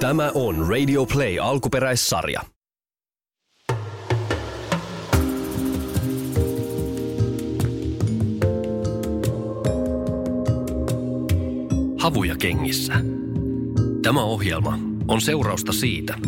Tämä 0.00 0.30
on 0.34 0.68
Radio 0.68 1.06
Play 1.06 1.38
alkuperäissarja. 1.38 2.40
Havuja 11.98 12.36
kengissä. 12.36 12.94
Tämä 14.02 14.22
ohjelma 14.22 14.78
on 15.08 15.20
seurausta 15.20 15.72
siitä, 15.72 16.18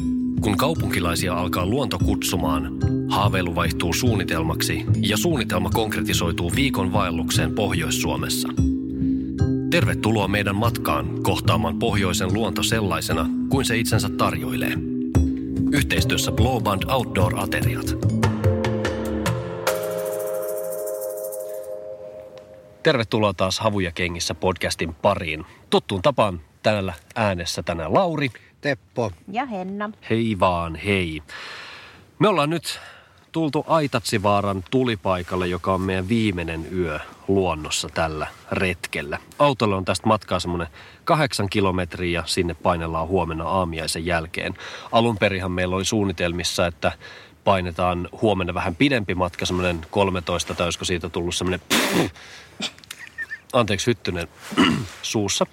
kun 0.41 0.57
kaupunkilaisia 0.57 1.35
alkaa 1.35 1.67
luonto 1.67 1.99
kutsumaan, 1.99 2.73
haaveilu 3.09 3.55
vaihtuu 3.55 3.93
suunnitelmaksi 3.93 4.85
ja 5.01 5.17
suunnitelma 5.17 5.71
konkretisoituu 5.71 6.53
viikon 6.57 6.93
vaellukseen 6.93 7.55
Pohjois-Suomessa. 7.55 8.49
Tervetuloa 9.71 10.29
meidän 10.29 10.57
matkaan 10.57 11.23
kohtaamaan 11.23 11.79
pohjoisen 11.79 12.35
luonto 12.35 12.63
sellaisena 12.63 13.27
kuin 13.49 13.65
se 13.65 13.77
itsensä 13.77 14.09
tarjoilee. 14.09 14.73
Yhteistyössä 15.73 16.33
Blowband 16.33 16.83
Outdoor-ateriat. 16.91 17.87
Tervetuloa 22.83 23.35
taas 23.35 23.61
Havuja 23.61 23.93
kengissä 23.93 24.35
podcastin 24.35 24.95
pariin. 24.95 25.45
Tuttuun 25.71 26.03
tapaan 26.03 26.41
täällä 26.63 26.95
äänessä 27.15 27.63
tänään 27.63 27.95
Lauri. 27.95 28.29
Teppo. 28.61 29.13
Ja 29.33 29.47
Henna. 29.47 29.91
Hei 30.11 30.37
vaan, 30.41 30.75
hei. 30.77 31.23
Me 32.19 32.29
ollaan 32.29 32.51
nyt 32.51 32.81
tultu 33.33 33.65
Aitatsivaaran 33.69 34.65
tulipaikalle, 34.71 35.47
joka 35.47 35.75
on 35.75 35.81
meidän 35.81 36.09
viimeinen 36.09 36.69
yö 36.73 37.01
luonnossa 37.29 37.89
tällä 37.89 38.27
retkellä. 38.53 39.19
Autolle 39.39 39.75
on 39.75 39.85
tästä 39.85 40.07
matkaa 40.07 40.41
semmoinen 40.41 40.69
kahdeksan 41.05 41.51
kilometriä 41.51 42.21
ja 42.21 42.27
sinne 42.27 42.55
painellaan 42.55 43.09
huomenna 43.09 43.45
aamiaisen 43.45 44.07
jälkeen. 44.07 44.55
Alun 44.93 45.19
perihan 45.19 45.53
meillä 45.53 45.77
oli 45.77 45.85
suunnitelmissa, 45.85 46.67
että 46.67 46.93
painetaan 47.45 48.09
huomenna 48.23 48.55
vähän 48.55 48.77
pidempi 48.77 49.15
matka, 49.15 49.47
semmoinen 49.47 49.87
13, 49.91 50.55
tai 50.55 50.67
olisiko 50.67 50.85
siitä 50.85 51.09
tullut 51.09 51.35
semmoinen 51.35 51.61
anteeksi 53.53 53.87
hyttynen 53.87 54.29
suussa. 55.03 55.47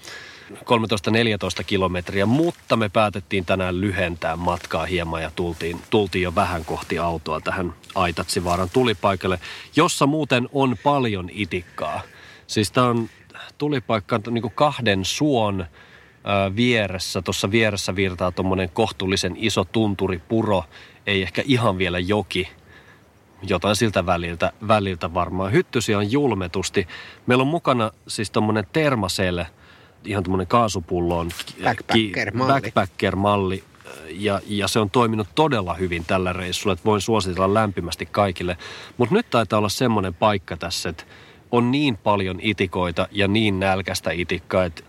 13-14 0.53 1.63
kilometriä, 1.67 2.25
mutta 2.25 2.75
me 2.75 2.89
päätettiin 2.89 3.45
tänään 3.45 3.81
lyhentää 3.81 4.35
matkaa 4.35 4.85
hieman 4.85 5.21
ja 5.21 5.31
tultiin, 5.35 5.81
tultiin 5.89 6.21
jo 6.21 6.35
vähän 6.35 6.65
kohti 6.65 6.99
autoa 6.99 7.41
tähän 7.41 7.73
Aitatsivaaran 7.95 8.69
tulipaikalle, 8.73 9.39
jossa 9.75 10.05
muuten 10.05 10.49
on 10.53 10.75
paljon 10.83 11.29
itikkaa. 11.33 12.01
Siis 12.47 12.71
tämä 12.71 12.87
on 12.87 13.09
tulipaikka 13.57 14.19
niin 14.29 14.41
kuin 14.41 14.53
kahden 14.55 15.05
suon 15.05 15.65
vieressä. 16.55 17.21
Tuossa 17.21 17.51
vieressä 17.51 17.95
virtaa 17.95 18.31
tuommoinen 18.31 18.69
kohtuullisen 18.69 19.33
iso 19.37 19.63
tunturipuro, 19.63 20.63
ei 21.07 21.21
ehkä 21.21 21.43
ihan 21.45 21.77
vielä 21.77 21.99
joki, 21.99 22.49
jotain 23.47 23.75
siltä 23.75 24.05
väliltä, 24.05 24.53
väliltä 24.67 25.13
varmaan. 25.13 25.51
Hyttysiä 25.51 25.97
on 25.97 26.11
julmetusti. 26.11 26.87
Meillä 27.27 27.41
on 27.41 27.47
mukana 27.47 27.91
siis 28.07 28.31
tuommoinen 28.31 28.67
termasel, 28.73 29.45
ihan 30.05 30.23
tuommoinen 30.23 30.47
kaasupulloon 30.47 31.29
Backpacker-malli. 31.63 32.53
backpacker-malli. 32.53 33.63
Ja, 34.09 34.41
ja 34.47 34.67
se 34.67 34.79
on 34.79 34.89
toiminut 34.89 35.27
todella 35.35 35.73
hyvin 35.73 36.05
tällä 36.05 36.33
reissulla, 36.33 36.73
että 36.73 36.85
voin 36.85 37.01
suositella 37.01 37.53
lämpimästi 37.53 38.05
kaikille. 38.05 38.57
Mutta 38.97 39.15
nyt 39.15 39.29
taitaa 39.29 39.59
olla 39.59 39.69
semmoinen 39.69 40.13
paikka 40.13 40.57
tässä, 40.57 40.89
että 40.89 41.03
on 41.51 41.71
niin 41.71 41.97
paljon 41.97 42.39
itikoita 42.41 43.07
ja 43.11 43.27
niin 43.27 43.59
nälkästä 43.59 44.11
itikkaa, 44.11 44.65
että 44.65 44.83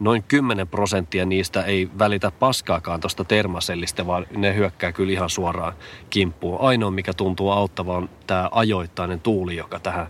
noin 0.00 0.22
10 0.22 0.68
prosenttia 0.68 1.24
niistä 1.24 1.62
ei 1.62 1.90
välitä 1.98 2.30
paskaakaan 2.30 3.00
tuosta 3.00 3.24
termasellista, 3.24 4.06
vaan 4.06 4.26
ne 4.36 4.54
hyökkää 4.54 4.92
kyllä 4.92 5.12
ihan 5.12 5.30
suoraan 5.30 5.72
kimppuun. 6.10 6.60
Ainoa, 6.60 6.90
mikä 6.90 7.12
tuntuu 7.12 7.50
auttavaa, 7.50 7.96
on 7.96 8.10
tämä 8.26 8.48
ajoittainen 8.52 9.20
tuuli, 9.20 9.56
joka 9.56 9.80
tähän 9.80 10.06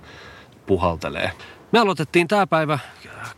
puhaltelee. 0.67 1.31
Me 1.73 1.79
aloitettiin 1.79 2.29
tämä 2.29 2.47
päivä 2.47 2.79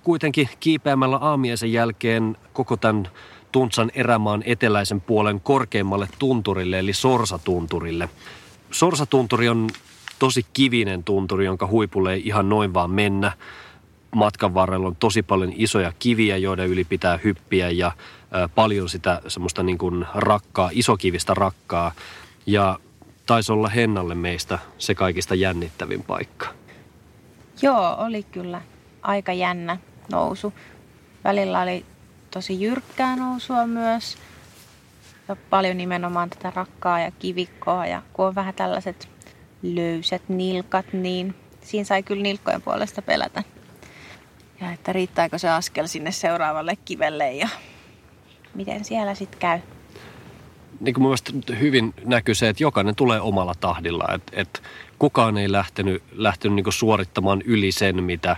kuitenkin 0.03 0.49
kiipeämällä 0.61 1.17
aamiaisen 1.17 1.73
jälkeen 1.73 2.37
koko 2.53 2.77
tämän 2.77 3.09
Tuntsan 3.53 3.91
erämaan 3.95 4.43
eteläisen 4.47 5.01
puolen 5.01 5.41
korkeimmalle 5.41 6.09
tunturille, 6.19 6.79
eli 6.79 6.93
Sorsatunturille. 6.93 8.09
Sorsatunturi 8.71 9.49
on 9.49 9.71
tosi 10.19 10.47
kivinen 10.53 11.05
tunturi, 11.05 11.45
jonka 11.45 11.67
huipulle 11.67 12.13
ei 12.13 12.23
ihan 12.25 12.49
noin 12.49 12.75
vaan 12.75 12.91
mennä. 12.91 13.33
Matkan 14.15 14.55
varrella 14.55 14.87
on 14.87 14.97
tosi 14.97 15.23
paljon 15.23 15.53
isoja 15.57 15.93
kiviä, 15.99 16.37
joiden 16.37 16.69
yli 16.69 16.85
pitää 16.85 17.19
hyppiä 17.25 17.71
ja 17.71 17.93
paljon 18.55 18.89
sitä 18.89 19.23
semmoista 19.29 19.63
niin 19.63 19.79
kuin 19.79 20.07
rakkaa, 20.15 20.71
isokivistä 20.73 21.35
rakkaa. 21.35 21.93
Ja 22.47 22.79
taisi 23.27 23.53
olla 23.53 23.69
Hennalle 23.69 24.15
meistä 24.15 24.59
se 24.79 24.95
kaikista 24.95 25.35
jännittävin 25.35 26.03
paikka. 26.03 26.62
Joo, 27.63 27.97
oli 27.99 28.23
kyllä 28.23 28.63
aika 29.03 29.33
jännä 29.33 29.77
nousu. 30.11 30.53
Välillä 31.25 31.61
oli 31.61 31.85
tosi 32.31 32.61
jyrkkää 32.61 33.17
nousua 33.17 33.67
myös. 33.67 34.19
Ja 35.29 35.37
paljon 35.51 35.77
nimenomaan 35.77 36.31
tätä 36.31 36.53
rakkaa 36.57 37.01
ja 37.01 37.11
kivikkoa. 37.11 37.87
Ja 37.87 38.03
kun 38.13 38.27
on 38.27 38.35
vähän 38.35 38.55
tällaiset 38.55 39.09
löysät 39.63 40.23
nilkat, 40.29 40.93
niin 40.93 41.35
siinä 41.61 41.85
sai 41.85 42.03
kyllä 42.03 42.23
nilkkojen 42.23 42.63
puolesta 42.63 43.03
pelätä. 43.03 43.43
Ja 44.61 44.73
että 44.73 44.93
riittääkö 44.93 45.39
se 45.39 45.49
askel 45.49 45.87
sinne 45.87 46.13
seuraavalle 46.13 46.77
kivelle 46.85 47.33
ja 47.33 47.49
miten 48.55 48.85
siellä 48.85 49.15
sitten 49.15 49.41
käy. 49.41 49.61
Niin 50.83 50.95
kuin 50.95 51.03
mun 51.03 51.09
mielestä 51.09 51.55
hyvin 51.55 51.95
näkyy 52.05 52.35
se, 52.35 52.49
että 52.49 52.63
jokainen 52.63 52.95
tulee 52.95 53.21
omalla 53.21 53.55
tahdilla. 53.61 54.05
Että 54.15 54.33
et 54.35 54.63
kukaan 54.99 55.39
ei 55.39 55.53
lähtenyt, 55.53 56.03
lähtenyt 56.13 56.55
niin 56.57 56.73
suorittamaan 56.73 57.43
yli 57.45 57.73
sen, 57.73 58.05
mitä, 58.05 58.37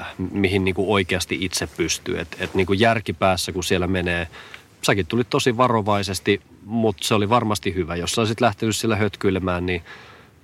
äh, 0.00 0.06
mihin 0.32 0.64
niin 0.64 0.74
kuin 0.74 0.88
oikeasti 0.88 1.38
itse 1.40 1.66
pystyy. 1.66 2.18
Että 2.18 2.36
et 2.40 2.54
niin 2.54 2.66
kuin 2.66 2.80
järkipäässä, 2.80 3.52
kun 3.52 3.64
siellä 3.64 3.86
menee, 3.86 4.28
säkin 4.82 5.06
tulit 5.06 5.30
tosi 5.30 5.56
varovaisesti, 5.56 6.40
mutta 6.64 7.06
se 7.06 7.14
oli 7.14 7.28
varmasti 7.28 7.74
hyvä. 7.74 7.96
Jos 7.96 8.12
sä 8.12 8.20
olisit 8.20 8.40
lähtenyt 8.40 8.76
sillä 8.76 8.96
hötkyilemään, 8.96 9.66
niin 9.66 9.82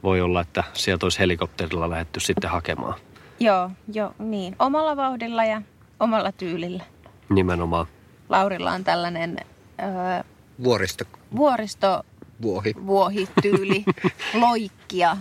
voi 0.02 0.20
olla, 0.20 0.40
että 0.40 0.64
sieltä 0.72 1.06
olisi 1.06 1.18
helikopterilla 1.18 1.90
lähetty 1.90 2.20
sitten 2.20 2.50
hakemaan. 2.50 2.94
Joo, 3.40 3.70
joo, 3.92 4.14
niin. 4.18 4.56
Omalla 4.58 4.96
vauhdilla 4.96 5.44
ja 5.44 5.62
omalla 6.00 6.32
tyylillä. 6.32 6.84
Nimenomaan. 7.28 7.86
Laurilla 8.28 8.72
on 8.72 8.84
tällainen 8.84 9.36
öö, 9.82 10.24
Vuoristo 10.64 11.04
vuoristo 11.36 12.02
vuohi. 12.42 12.74
vuohityyli 12.86 13.84
loikkia 14.40 15.16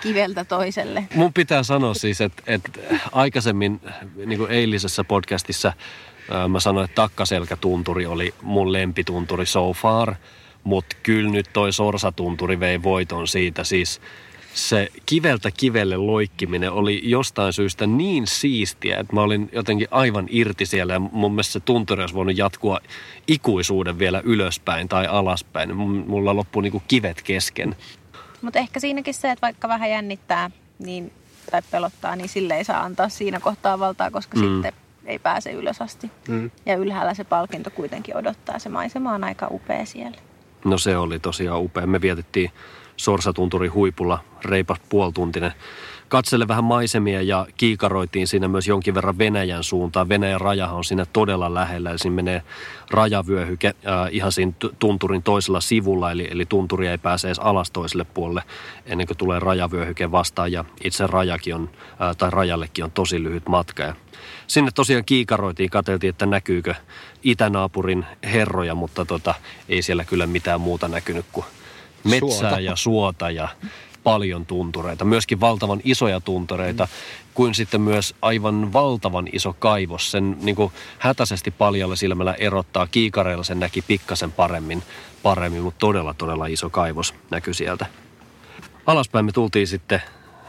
kiveltä 0.00 0.44
toiselle. 0.44 1.04
Mun 1.14 1.32
pitää 1.32 1.62
sanoa 1.62 1.94
siis, 1.94 2.20
että, 2.20 2.42
että 2.46 2.70
aikaisemmin 3.12 3.80
niin 4.26 4.38
kuin 4.38 4.50
eilisessä 4.50 5.04
podcastissa 5.04 5.72
mä 6.48 6.60
sanoin, 6.60 6.84
että 6.84 6.94
takkaselkätunturi 6.94 8.06
oli 8.06 8.34
mun 8.42 8.72
lempitunturi 8.72 9.46
so 9.46 9.72
far, 9.72 10.14
mutta 10.64 10.96
kyllä 11.02 11.30
nyt 11.30 11.46
toi 11.52 11.72
sorsatunturi 11.72 12.60
vei 12.60 12.82
voiton 12.82 13.28
siitä. 13.28 13.64
Siis 13.64 14.00
se 14.54 14.88
kiveltä 15.06 15.50
kivelle 15.50 15.96
loikkiminen 15.96 16.72
oli 16.72 17.00
jostain 17.04 17.52
syystä 17.52 17.86
niin 17.86 18.26
siistiä, 18.26 18.98
että 18.98 19.12
mä 19.12 19.20
olin 19.20 19.50
jotenkin 19.52 19.88
aivan 19.90 20.26
irti 20.30 20.66
siellä 20.66 20.92
ja 20.92 20.98
mun 20.98 21.32
mielestä 21.32 21.52
se 21.52 21.60
tunturi 21.60 22.02
olisi 22.02 22.14
voinut 22.14 22.38
jatkua 22.38 22.80
ikuisuuden 23.28 23.98
vielä 23.98 24.22
ylöspäin 24.24 24.88
tai 24.88 25.06
alaspäin. 25.06 25.76
Mulla 25.76 26.36
loppui 26.36 26.62
niinku 26.62 26.82
kivet 26.88 27.22
kesken. 27.22 27.76
Mutta 28.42 28.58
ehkä 28.58 28.80
siinäkin 28.80 29.14
se, 29.14 29.30
että 29.30 29.46
vaikka 29.46 29.68
vähän 29.68 29.90
jännittää 29.90 30.50
niin, 30.78 31.12
tai 31.50 31.62
pelottaa, 31.70 32.16
niin 32.16 32.28
sille 32.28 32.54
ei 32.54 32.64
saa 32.64 32.82
antaa 32.82 33.08
siinä 33.08 33.40
kohtaa 33.40 33.78
valtaa, 33.78 34.10
koska 34.10 34.38
mm. 34.38 34.42
sitten 34.42 34.72
ei 35.04 35.18
pääse 35.18 35.52
ylös 35.52 35.82
asti. 35.82 36.10
Mm. 36.28 36.50
Ja 36.66 36.76
ylhäällä 36.76 37.14
se 37.14 37.24
palkinto 37.24 37.70
kuitenkin 37.70 38.16
odottaa. 38.16 38.58
Se 38.58 38.68
maisema 38.68 39.12
on 39.12 39.24
aika 39.24 39.48
upea 39.50 39.86
siellä. 39.86 40.18
No 40.64 40.78
se 40.78 40.96
oli 40.96 41.18
tosiaan 41.18 41.62
upea. 41.62 41.86
Me 41.86 42.00
vietettiin 42.00 42.50
Sorsatunturin 43.02 43.74
huipulla 43.74 44.18
reipas 44.44 44.78
puoltuntinen 44.88 45.52
katselle 46.12 46.48
vähän 46.48 46.64
maisemia 46.64 47.22
ja 47.22 47.46
kiikaroitiin 47.56 48.28
siinä 48.28 48.48
myös 48.48 48.68
jonkin 48.68 48.94
verran 48.94 49.18
Venäjän 49.18 49.64
suuntaan. 49.64 50.08
Venäjän 50.08 50.40
rajahan 50.40 50.76
on 50.76 50.84
siinä 50.84 51.06
todella 51.12 51.54
lähellä 51.54 51.90
ja 51.90 51.98
siinä 51.98 52.14
menee 52.14 52.42
rajavyöhyke 52.90 53.68
äh, 53.68 54.08
ihan 54.10 54.32
siinä 54.32 54.52
tu- 54.58 54.72
tunturin 54.78 55.22
toisella 55.22 55.60
sivulla, 55.60 56.10
eli, 56.10 56.28
eli 56.30 56.46
tunturi 56.46 56.88
ei 56.88 56.98
pääse 56.98 57.28
edes 57.28 57.38
alas 57.38 57.70
toiselle 57.70 58.04
puolelle 58.04 58.42
ennen 58.86 59.06
kuin 59.06 59.16
tulee 59.16 59.38
rajavyöhyke 59.38 60.10
vastaan 60.10 60.52
ja 60.52 60.64
itse 60.84 61.06
rajakin 61.06 61.54
on, 61.54 61.70
äh, 62.02 62.16
tai 62.16 62.30
rajallekin 62.30 62.84
on 62.84 62.90
tosi 62.90 63.22
lyhyt 63.22 63.48
matka. 63.48 63.82
Ja 63.82 63.94
sinne 64.46 64.70
tosiaan 64.74 65.04
kiikaroitiin, 65.04 65.70
katseltiin, 65.70 66.10
että 66.10 66.26
näkyykö 66.26 66.74
itänaapurin 67.22 68.06
herroja, 68.24 68.74
mutta 68.74 69.04
tota, 69.04 69.34
ei 69.68 69.82
siellä 69.82 70.04
kyllä 70.04 70.26
mitään 70.26 70.60
muuta 70.60 70.88
näkynyt 70.88 71.26
kuin 71.32 71.46
metsää 72.04 72.50
Suota. 72.50 72.60
ja 72.60 72.76
suota 72.76 73.30
ja 73.30 73.48
paljon 74.04 74.46
tuntureita. 74.46 75.04
Myöskin 75.04 75.40
valtavan 75.40 75.80
isoja 75.84 76.20
tuntureita. 76.20 76.88
kuin 77.34 77.54
sitten 77.54 77.80
myös 77.80 78.14
aivan 78.22 78.72
valtavan 78.72 79.28
iso 79.32 79.52
kaivos. 79.58 80.10
Sen 80.10 80.36
niin 80.40 80.56
kuin 80.56 80.72
hätäisesti 80.98 81.50
paljalla 81.50 81.96
silmällä 81.96 82.34
erottaa. 82.34 82.86
Kiikareilla 82.86 83.44
sen 83.44 83.60
näki 83.60 83.82
pikkasen 83.82 84.32
paremmin, 84.32 84.82
paremmin, 85.22 85.62
mutta 85.62 85.78
todella 85.78 86.14
todella 86.14 86.46
iso 86.46 86.70
kaivos 86.70 87.14
näkyy 87.30 87.54
sieltä. 87.54 87.86
Alaspäin 88.86 89.24
me 89.24 89.32
tultiin 89.32 89.66
sitten 89.66 90.02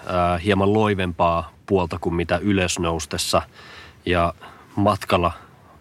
ää, 0.08 0.38
hieman 0.38 0.74
loivempaa 0.74 1.54
puolta 1.66 2.00
kuin 2.00 2.16
mitä 2.16 2.38
ylösnoustessa. 2.38 3.42
Ja 4.06 4.34
matkalla 4.76 5.32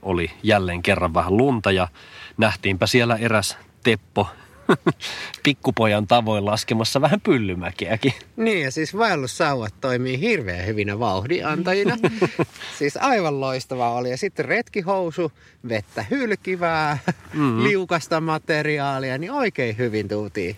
oli 0.03 0.31
jälleen 0.43 0.83
kerran 0.83 1.15
vähän 1.15 1.37
lunta 1.37 1.73
ja 1.73 1.89
nähtiinpä 2.37 2.87
siellä 2.87 3.17
eräs 3.17 3.59
Teppo 3.83 4.29
pikkupojan 5.45 6.07
tavoin 6.07 6.45
laskemassa 6.45 7.01
vähän 7.01 7.21
pyllymäkeäkin. 7.21 8.13
Niin 8.37 8.63
ja 8.63 8.71
siis 8.71 8.97
vaellussauvat 8.97 9.75
toimii 9.81 10.21
hirveän 10.21 10.67
hyvinä 10.67 10.99
vauhdinantajina. 10.99 11.99
siis 12.79 12.97
aivan 12.97 13.41
loistava 13.41 13.93
oli. 13.93 14.11
Ja 14.11 14.17
sitten 14.17 14.45
retkihousu, 14.45 15.33
vettä 15.69 16.05
hylkivää, 16.11 16.99
mm-hmm. 17.07 17.63
liukasta 17.63 18.21
materiaalia, 18.21 19.19
niin 19.19 19.33
oikein 19.33 19.79
hyvin 19.79 20.09
tuutiin, 20.09 20.57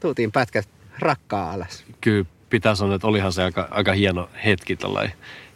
tuutiin 0.00 0.32
pätkät 0.32 0.68
rakkaa 0.98 1.52
alas. 1.52 1.84
Kyllä 2.00 2.24
pitää 2.50 2.74
sanoa, 2.74 2.94
että 2.94 3.06
olihan 3.06 3.32
se 3.32 3.42
aika, 3.42 3.68
aika 3.70 3.92
hieno 3.92 4.30
hetki 4.44 4.76
tällainen 4.76 5.12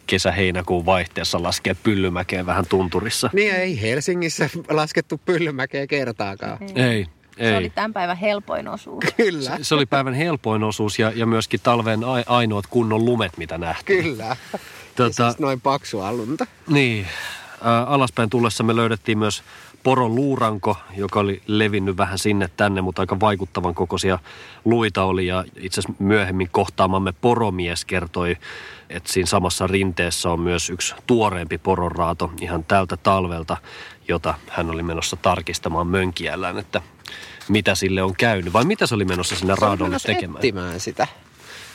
kesä-heinäkuun 0.07 0.85
vaihteessa 0.85 1.43
laskea 1.43 1.75
pyllymäkeä 1.83 2.45
vähän 2.45 2.65
tunturissa. 2.69 3.29
Niin 3.33 3.55
ei 3.55 3.81
Helsingissä 3.81 4.49
laskettu 4.69 5.21
pyllymäkeä 5.25 5.87
kertaakaan. 5.87 6.57
Ei. 6.75 7.07
Ei. 7.41 7.47
Ei. 7.47 7.53
Se 7.53 7.57
oli 7.57 7.69
tämän 7.69 7.93
päivän 7.93 8.17
helpoin 8.17 8.67
osuus. 8.67 9.03
Kyllä. 9.17 9.57
Se, 9.57 9.63
se 9.63 9.75
oli 9.75 9.85
päivän 9.85 10.13
helpoin 10.13 10.63
osuus 10.63 10.99
ja, 10.99 11.11
ja 11.15 11.25
myöskin 11.25 11.59
talven 11.63 11.99
ainoat 12.25 12.67
kunnon 12.67 13.05
lumet, 13.05 13.37
mitä 13.37 13.57
nähtiin. 13.57 14.03
Kyllä. 14.03 14.35
Tota, 14.95 15.29
siis 15.29 15.39
noin 15.39 15.61
paksua 15.61 16.13
lunta. 16.13 16.47
Niin. 16.67 17.07
Ä, 17.65 17.83
alaspäin 17.83 18.29
tullessa 18.29 18.63
me 18.63 18.75
löydettiin 18.75 19.17
myös 19.17 19.43
poron 19.83 20.15
luuranko, 20.15 20.77
joka 20.97 21.19
oli 21.19 21.41
levinnyt 21.47 21.97
vähän 21.97 22.19
sinne 22.19 22.49
tänne, 22.57 22.81
mutta 22.81 23.01
aika 23.01 23.19
vaikuttavan 23.19 23.75
kokoisia 23.75 24.19
luita 24.65 25.03
oli. 25.03 25.27
Ja 25.27 25.45
itse 25.55 25.81
asiassa 25.81 26.03
myöhemmin 26.03 26.49
kohtaamamme 26.51 27.11
poromies 27.11 27.85
kertoi, 27.85 28.37
että 28.89 29.13
siinä 29.13 29.27
samassa 29.27 29.67
rinteessä 29.67 30.29
on 30.29 30.39
myös 30.39 30.69
yksi 30.69 30.95
tuoreempi 31.07 31.57
poronraato 31.57 32.31
ihan 32.41 32.63
tältä 32.63 32.97
talvelta, 32.97 33.57
jota 34.07 34.33
hän 34.49 34.69
oli 34.69 34.83
menossa 34.83 35.15
tarkistamaan 35.15 35.87
mönkiällään, 35.87 36.57
että 36.57 36.81
mitä 37.49 37.75
sille 37.75 38.03
on 38.03 38.15
käynyt. 38.15 38.53
Vai 38.53 38.65
mitä 38.65 38.87
se 38.87 38.95
oli 38.95 39.05
menossa 39.05 39.35
sinne 39.35 39.55
raadolle 39.59 39.97
tekemään? 40.05 40.79
sitä. 40.79 41.07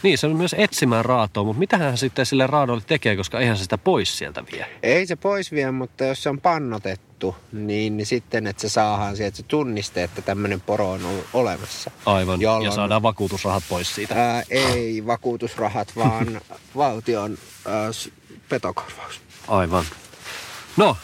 Niin, 0.03 0.19
se 0.19 0.27
on 0.27 0.37
myös 0.37 0.55
etsimään 0.59 1.05
raatoa, 1.05 1.45
mutta 1.45 1.59
mitä 1.59 1.79
hän 1.79 1.99
sitten 1.99 2.27
sille 2.27 2.47
raadolle 2.47 2.83
tekee, 2.87 3.17
koska 3.17 3.41
eihän 3.41 3.57
se 3.57 3.63
sitä 3.63 3.79
pois 3.79 4.19
sieltä 4.19 4.45
vie? 4.53 4.67
Ei 4.83 5.07
se 5.07 5.17
pois 5.17 5.53
vie, 5.53 5.71
mutta 5.71 6.05
jos 6.05 6.23
se 6.23 6.29
on 6.29 6.41
pannotettu, 6.41 7.37
niin, 7.53 7.97
niin 7.97 8.07
sitten, 8.07 8.47
että 8.47 8.61
se 8.61 8.69
saadaan 8.69 9.17
sieltä 9.17 9.37
se 9.37 9.43
tunniste, 9.43 10.03
että 10.03 10.23
tämmöinen 10.23 10.61
poro 10.61 10.91
on 10.91 11.05
ollut 11.05 11.27
olemassa. 11.33 11.91
Aivan, 12.07 12.41
jolloin, 12.41 12.65
ja 12.65 12.71
saadaan 12.71 13.03
vakuutusrahat 13.03 13.65
pois 13.69 13.95
siitä. 13.95 14.15
Ää, 14.15 14.43
ei 14.51 15.07
vakuutusrahat, 15.07 15.97
vaan 15.97 16.41
valtion 16.77 17.39
ää, 17.67 17.91
petokorvaus. 18.49 19.21
Aivan. 19.49 19.85
No, 20.77 20.97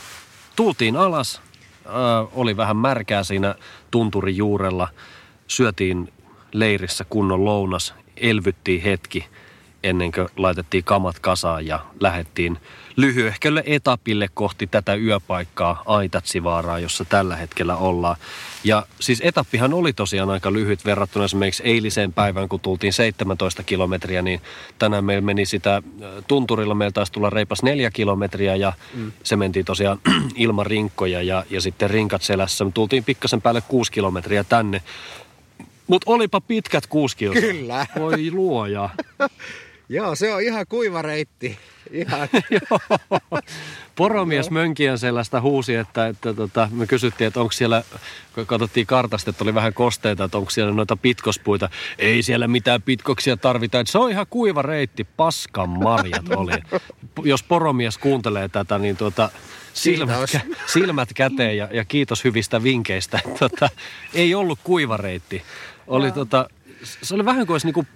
tultiin 0.56 0.96
alas, 0.96 1.40
ää, 1.86 1.94
oli 2.32 2.56
vähän 2.56 2.76
märkää 2.76 3.24
siinä 3.24 3.54
tunturin 3.92 4.36
juurella, 4.36 4.88
syötiin 5.46 6.12
leirissä 6.52 7.04
kunnon 7.04 7.44
lounas, 7.44 7.94
elvyttiin 8.16 8.82
hetki 8.82 9.26
ennen 9.82 10.12
kuin 10.12 10.28
laitettiin 10.36 10.84
kamat 10.84 11.18
kasaan 11.18 11.66
ja 11.66 11.80
lähdettiin 12.00 12.58
lyhyehkölle 12.96 13.62
etapille 13.66 14.28
kohti 14.34 14.66
tätä 14.66 14.94
yöpaikkaa 14.94 15.82
Aitatsivaaraa, 15.86 16.78
jossa 16.78 17.04
tällä 17.04 17.36
hetkellä 17.36 17.76
ollaan. 17.76 18.16
Ja 18.64 18.86
siis 19.00 19.20
etappihan 19.24 19.74
oli 19.74 19.92
tosiaan 19.92 20.30
aika 20.30 20.52
lyhyt 20.52 20.84
verrattuna 20.84 21.24
esimerkiksi 21.24 21.62
eiliseen 21.66 22.12
päivään, 22.12 22.48
kun 22.48 22.60
tultiin 22.60 22.92
17 22.92 23.62
kilometriä, 23.62 24.22
niin 24.22 24.40
tänään 24.78 25.04
meillä 25.04 25.22
meni 25.22 25.46
sitä 25.46 25.76
äh, 25.76 25.82
tunturilla, 26.28 26.74
meillä 26.74 26.92
taisi 26.92 27.12
tulla 27.12 27.30
reipas 27.30 27.62
neljä 27.62 27.90
kilometriä 27.90 28.56
ja 28.56 28.72
mm. 28.94 29.12
se 29.22 29.36
mentiin 29.36 29.64
tosiaan 29.64 30.00
ilman 30.36 30.66
rinkkoja 30.66 31.22
ja, 31.22 31.44
ja 31.50 31.60
sitten 31.60 31.90
rinkat 31.90 32.22
selässä. 32.22 32.64
Me 32.64 32.70
tultiin 32.74 33.04
pikkasen 33.04 33.42
päälle 33.42 33.62
kuusi 33.68 33.92
kilometriä 33.92 34.44
tänne. 34.44 34.82
Mutta 35.86 36.10
olipa 36.10 36.40
pitkät 36.40 36.86
kuusi 36.86 37.16
kilsaa. 37.16 37.40
Kyllä. 37.40 37.86
Voi 37.98 38.30
luoja. 38.30 38.90
Joo, 39.92 40.14
se 40.14 40.34
on 40.34 40.42
ihan 40.42 40.66
kuiva 40.68 41.02
reitti. 41.02 41.58
Ihan. 41.92 42.28
Poromies 43.96 44.50
Mönkien 44.50 44.98
sellaista 44.98 45.40
huusi, 45.40 45.74
että, 45.74 46.06
että 46.06 46.34
tota, 46.34 46.68
me 46.72 46.86
kysyttiin, 46.86 47.28
että 47.28 47.40
onko 47.40 47.52
siellä, 47.52 47.82
kun 48.34 48.46
katsottiin 48.46 48.86
kartasta, 48.86 49.30
että 49.30 49.44
oli 49.44 49.54
vähän 49.54 49.74
kosteita, 49.74 50.24
että 50.24 50.38
onko 50.38 50.50
siellä 50.50 50.72
noita 50.74 50.96
pitkospuita. 50.96 51.68
Ei 51.98 52.22
siellä 52.22 52.48
mitään 52.48 52.82
pitkoksia 52.82 53.36
tarvita. 53.36 53.80
Että 53.80 53.92
se 53.92 53.98
on 53.98 54.10
ihan 54.10 54.26
kuiva 54.30 54.62
reitti, 54.62 55.04
paskan 55.16 55.68
marjat 55.70 56.28
oli. 56.36 56.52
Jos 57.30 57.42
poromies 57.42 57.98
kuuntelee 57.98 58.48
tätä, 58.48 58.78
niin 58.78 58.96
tuota, 58.96 59.30
silmät, 59.72 60.30
kä- 60.36 60.56
silmät 60.66 61.08
käteen 61.14 61.56
ja, 61.56 61.68
ja 61.72 61.84
kiitos 61.84 62.24
hyvistä 62.24 62.62
vinkkeistä. 62.62 63.20
Tota, 63.38 63.68
ei 64.14 64.34
ollut 64.34 64.58
kuiva 64.64 64.96
reitti. 64.96 65.42
Oli, 65.86 66.12
tota, 66.12 66.48
se 66.84 67.14
oli 67.14 67.24
vähän 67.24 67.46
kuin 67.46 67.54
olisi 67.54 67.66
niinku 67.66 67.86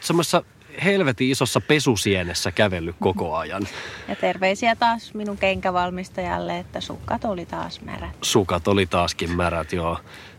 semmoisessa 0.00 0.42
helvetin 0.84 1.30
isossa 1.30 1.60
pesusienessä 1.60 2.52
kävellyt 2.52 2.96
koko 3.00 3.36
ajan. 3.36 3.62
Ja 4.08 4.16
terveisiä 4.16 4.76
taas 4.76 5.14
minun 5.14 5.38
kenkävalmistajalle, 5.38 6.58
että 6.58 6.80
sukat 6.80 7.24
oli 7.24 7.46
taas 7.46 7.80
märät. 7.80 8.10
Sukat 8.22 8.68
oli 8.68 8.86
taaskin 8.86 9.30
märät, 9.36 9.72
joo. 9.72 9.98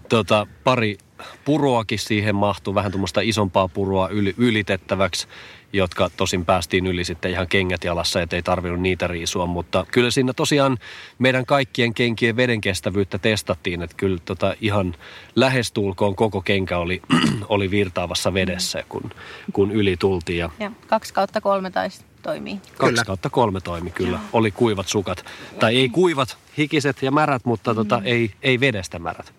Tota, 0.10 0.48
pari 0.64 0.98
puroakin 1.46 2.00
siihen 2.00 2.36
mahtui, 2.36 2.76
vähän 2.76 2.92
tuommoista 2.92 3.22
isompaa 3.22 3.68
puroa 3.68 4.10
yli, 4.10 4.34
ylitettäväksi 4.38 5.28
jotka 5.74 6.10
tosin 6.18 6.46
päästiin 6.46 6.88
yli 6.88 7.04
sitten 7.04 7.32
ihan 7.32 7.48
kengät 7.48 7.84
jalassa, 7.84 8.22
ettei 8.22 8.44
tarvinnut 8.44 8.82
niitä 8.82 9.08
riisua. 9.08 9.46
Mutta 9.46 9.86
kyllä 9.92 10.12
siinä 10.12 10.34
tosiaan 10.34 10.78
meidän 11.20 11.46
kaikkien 11.46 11.94
kenkien 11.94 12.36
vedenkestävyyttä 12.36 13.18
testattiin, 13.18 13.82
että 13.82 13.98
kyllä 13.98 14.18
tota 14.26 14.56
ihan 14.62 14.96
lähestulkoon 15.36 16.16
koko 16.16 16.42
kenkä 16.42 16.78
oli, 16.78 17.02
oli 17.50 17.72
virtaavassa 17.72 18.34
vedessä, 18.34 18.84
kun, 18.90 19.12
kun 19.54 19.72
yli 19.72 19.98
tultiin. 19.98 20.40
Ja, 20.40 20.50
ja 20.60 20.72
2 20.88 21.14
kautta 21.14 21.42
3 21.42 21.72
taisi 21.72 22.02
toimii. 22.22 22.60
2 22.78 23.06
kautta 23.06 23.30
kolme 23.30 23.62
toimi 23.62 23.92
kyllä. 23.92 24.18
Joo. 24.18 24.30
Oli 24.34 24.52
kuivat 24.52 24.88
sukat. 24.88 25.26
Tai 25.60 25.76
ei 25.76 25.90
kuivat, 25.90 26.38
hikiset 26.58 27.02
ja 27.02 27.12
märät, 27.12 27.46
mutta 27.46 27.76
tota, 27.76 28.00
mm. 28.00 28.06
ei, 28.06 28.32
ei 28.42 28.60
vedestä 28.60 29.00
märät. 29.00 29.34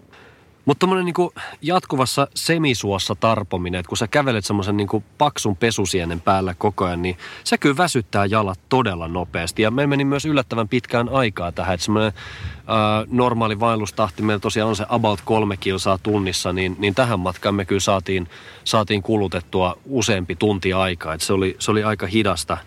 Mutta 0.69 0.81
tämmöinen 0.81 1.05
niinku 1.05 1.33
jatkuvassa 1.63 2.29
semisuossa 2.35 3.15
tarpominen, 3.15 3.79
että 3.79 3.89
kun 3.89 3.97
sä 3.97 4.09
kävelet 4.09 4.45
semmoisen 4.45 4.77
niinku 4.77 5.05
paksun 5.19 5.57
pesusienen 5.57 6.21
päällä 6.21 6.55
koko 6.59 6.85
ajan, 6.85 7.03
niin 7.03 7.19
se 7.45 7.59
kyllä 7.59 7.77
väsyttää 7.77 8.27
jalat 8.27 8.61
todella 8.69 9.09
nopeasti. 9.09 9.63
Ja 9.63 9.71
meillä 9.71 9.89
meni 9.89 10.05
myös 10.05 10.25
yllättävän 10.25 10.69
pitkään 10.69 11.09
aikaa 11.09 11.53
tähän, 11.53 11.75
että 11.75 11.85
semmoinen 11.85 12.13
äh, 12.59 13.07
normaali 13.11 13.61
vaellustahti 13.61 14.23
meillä 14.23 14.41
tosiaan 14.41 14.69
on 14.69 14.77
se 14.77 14.87
about 14.89 15.21
kolme 15.25 15.57
kilsaa 15.57 15.99
tunnissa, 15.99 16.53
niin, 16.53 16.77
niin 16.79 16.95
tähän 16.95 17.21
matkaan 17.21 17.55
me 17.55 17.65
kyllä 17.65 17.81
saatiin, 17.81 18.29
saatiin 18.65 19.03
kulutettua 19.03 19.79
useampi 19.85 20.37
tunti 20.37 20.73
aikaa. 20.73 21.19
Se 21.19 21.33
oli, 21.33 21.57
se 21.59 21.71
oli 21.71 21.85
aika 21.85 22.07
hidasta 22.07 22.59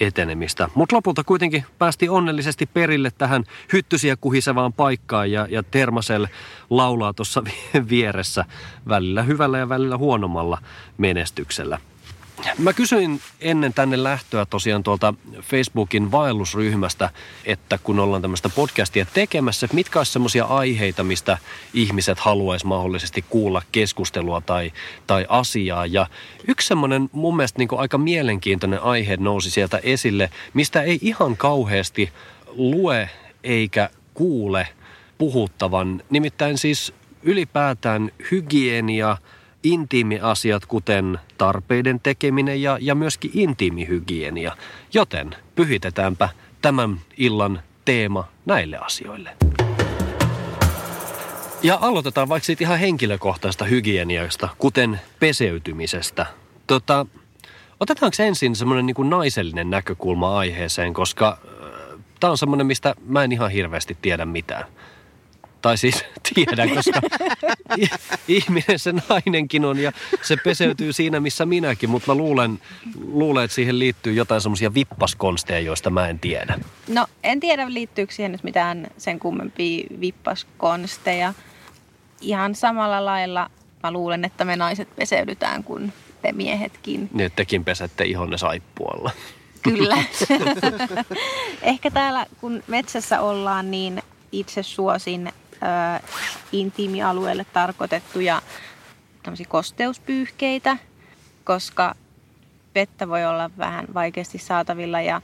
etenemistä. 0.00 0.68
Mutta 0.74 0.96
lopulta 0.96 1.24
kuitenkin 1.24 1.64
päästi 1.78 2.08
onnellisesti 2.08 2.66
perille 2.66 3.10
tähän 3.18 3.44
hyttysiä 3.72 4.16
kuhisevaan 4.16 4.72
paikkaan 4.72 5.30
ja, 5.32 5.46
ja 5.50 5.62
Termasel 5.62 6.26
laulaa 6.70 7.14
tuossa 7.14 7.42
vieressä 7.90 8.44
välillä 8.88 9.22
hyvällä 9.22 9.58
ja 9.58 9.68
välillä 9.68 9.96
huonommalla 9.96 10.58
menestyksellä. 10.98 11.78
Mä 12.58 12.72
kysyin 12.72 13.20
ennen 13.40 13.74
tänne 13.74 14.02
lähtöä 14.02 14.46
tosiaan 14.46 14.82
tuolta 14.82 15.14
Facebookin 15.40 16.12
vaellusryhmästä, 16.12 17.10
että 17.44 17.78
kun 17.78 17.98
ollaan 17.98 18.22
tämmöistä 18.22 18.48
podcastia 18.48 19.06
tekemässä, 19.14 19.66
että 19.66 19.74
mitkä 19.74 20.00
olisi 20.00 20.12
semmoisia 20.12 20.44
aiheita, 20.44 21.04
mistä 21.04 21.38
ihmiset 21.74 22.18
haluaisi 22.18 22.66
mahdollisesti 22.66 23.24
kuulla 23.28 23.62
keskustelua 23.72 24.40
tai, 24.40 24.72
tai 25.06 25.26
asiaa. 25.28 25.86
Ja 25.86 26.06
yksi 26.48 26.68
semmoinen 26.68 27.10
mun 27.12 27.36
mielestä 27.36 27.58
niin 27.58 27.68
aika 27.76 27.98
mielenkiintoinen 27.98 28.82
aihe 28.82 29.16
nousi 29.16 29.50
sieltä 29.50 29.80
esille, 29.82 30.30
mistä 30.54 30.82
ei 30.82 30.98
ihan 31.02 31.36
kauheasti 31.36 32.12
lue 32.46 33.10
eikä 33.44 33.90
kuule 34.14 34.68
puhuttavan. 35.18 36.02
Nimittäin 36.10 36.58
siis 36.58 36.92
ylipäätään 37.22 38.10
hygienia– 38.30 39.16
intiimiasiat, 39.62 40.66
kuten 40.66 41.18
tarpeiden 41.38 42.00
tekeminen 42.00 42.62
ja, 42.62 42.78
ja 42.80 42.94
myöskin 42.94 43.30
intiimihygienia. 43.34 44.56
Joten 44.94 45.36
pyhitetäänpä 45.54 46.28
tämän 46.62 47.00
illan 47.16 47.62
teema 47.84 48.28
näille 48.46 48.78
asioille. 48.78 49.36
Ja 51.62 51.78
aloitetaan 51.80 52.28
vaikka 52.28 52.46
siitä 52.46 52.64
ihan 52.64 52.78
henkilökohtaista 52.78 53.64
hygieniasta, 53.64 54.48
kuten 54.58 55.00
peseytymisestä. 55.20 56.26
Tota, 56.66 57.06
Otetaanko 57.80 58.22
ensin 58.22 58.56
semmoinen 58.56 58.86
niin 58.86 59.10
naisellinen 59.10 59.70
näkökulma 59.70 60.38
aiheeseen, 60.38 60.94
koska 60.94 61.38
tämä 62.20 62.30
on 62.30 62.38
semmoinen, 62.38 62.66
mistä 62.66 62.94
mä 63.06 63.24
en 63.24 63.32
ihan 63.32 63.50
hirveästi 63.50 63.96
tiedä 64.02 64.24
mitään. 64.24 64.64
Tai 65.62 65.78
siis 65.78 66.04
tiedän, 66.34 66.70
koska 66.70 67.00
ihminen 68.28 68.78
se 68.78 68.92
nainenkin 68.92 69.64
on 69.64 69.78
ja 69.78 69.92
se 70.22 70.36
peseytyy 70.44 70.92
siinä, 70.92 71.20
missä 71.20 71.46
minäkin. 71.46 71.90
Mutta 71.90 72.14
mä 72.14 72.18
luulen, 72.18 72.60
luulen, 73.04 73.44
että 73.44 73.54
siihen 73.54 73.78
liittyy 73.78 74.12
jotain 74.12 74.40
semmoisia 74.40 74.74
vippaskonsteja, 74.74 75.60
joista 75.60 75.90
mä 75.90 76.08
en 76.08 76.18
tiedä. 76.18 76.58
No 76.88 77.06
en 77.22 77.40
tiedä 77.40 77.74
liittyykö 77.74 78.14
siihen 78.14 78.32
nyt 78.32 78.44
mitään 78.44 78.86
sen 78.98 79.18
kummempia 79.18 79.86
vippaskonsteja. 80.00 81.34
Ihan 82.20 82.54
samalla 82.54 83.04
lailla 83.04 83.50
mä 83.82 83.90
luulen, 83.90 84.24
että 84.24 84.44
me 84.44 84.56
naiset 84.56 84.96
peseydytään 84.96 85.64
kuin 85.64 85.92
te 86.22 86.32
miehetkin. 86.32 87.08
Niin, 87.12 87.26
että 87.26 87.36
tekin 87.36 87.64
pesette 87.64 88.04
ihonne 88.04 88.38
saippualla. 88.38 89.10
Kyllä. 89.62 89.96
Ehkä 91.62 91.90
täällä, 91.90 92.26
kun 92.40 92.62
metsässä 92.66 93.20
ollaan, 93.20 93.70
niin 93.70 94.02
itse 94.32 94.62
suosin 94.62 95.32
äh, 95.62 96.02
intiimialueelle 96.52 97.46
tarkoitettuja 97.52 98.42
kosteuspyyhkeitä, 99.48 100.76
koska 101.44 101.94
vettä 102.74 103.08
voi 103.08 103.24
olla 103.24 103.50
vähän 103.58 103.86
vaikeasti 103.94 104.38
saatavilla 104.38 105.00
ja 105.00 105.20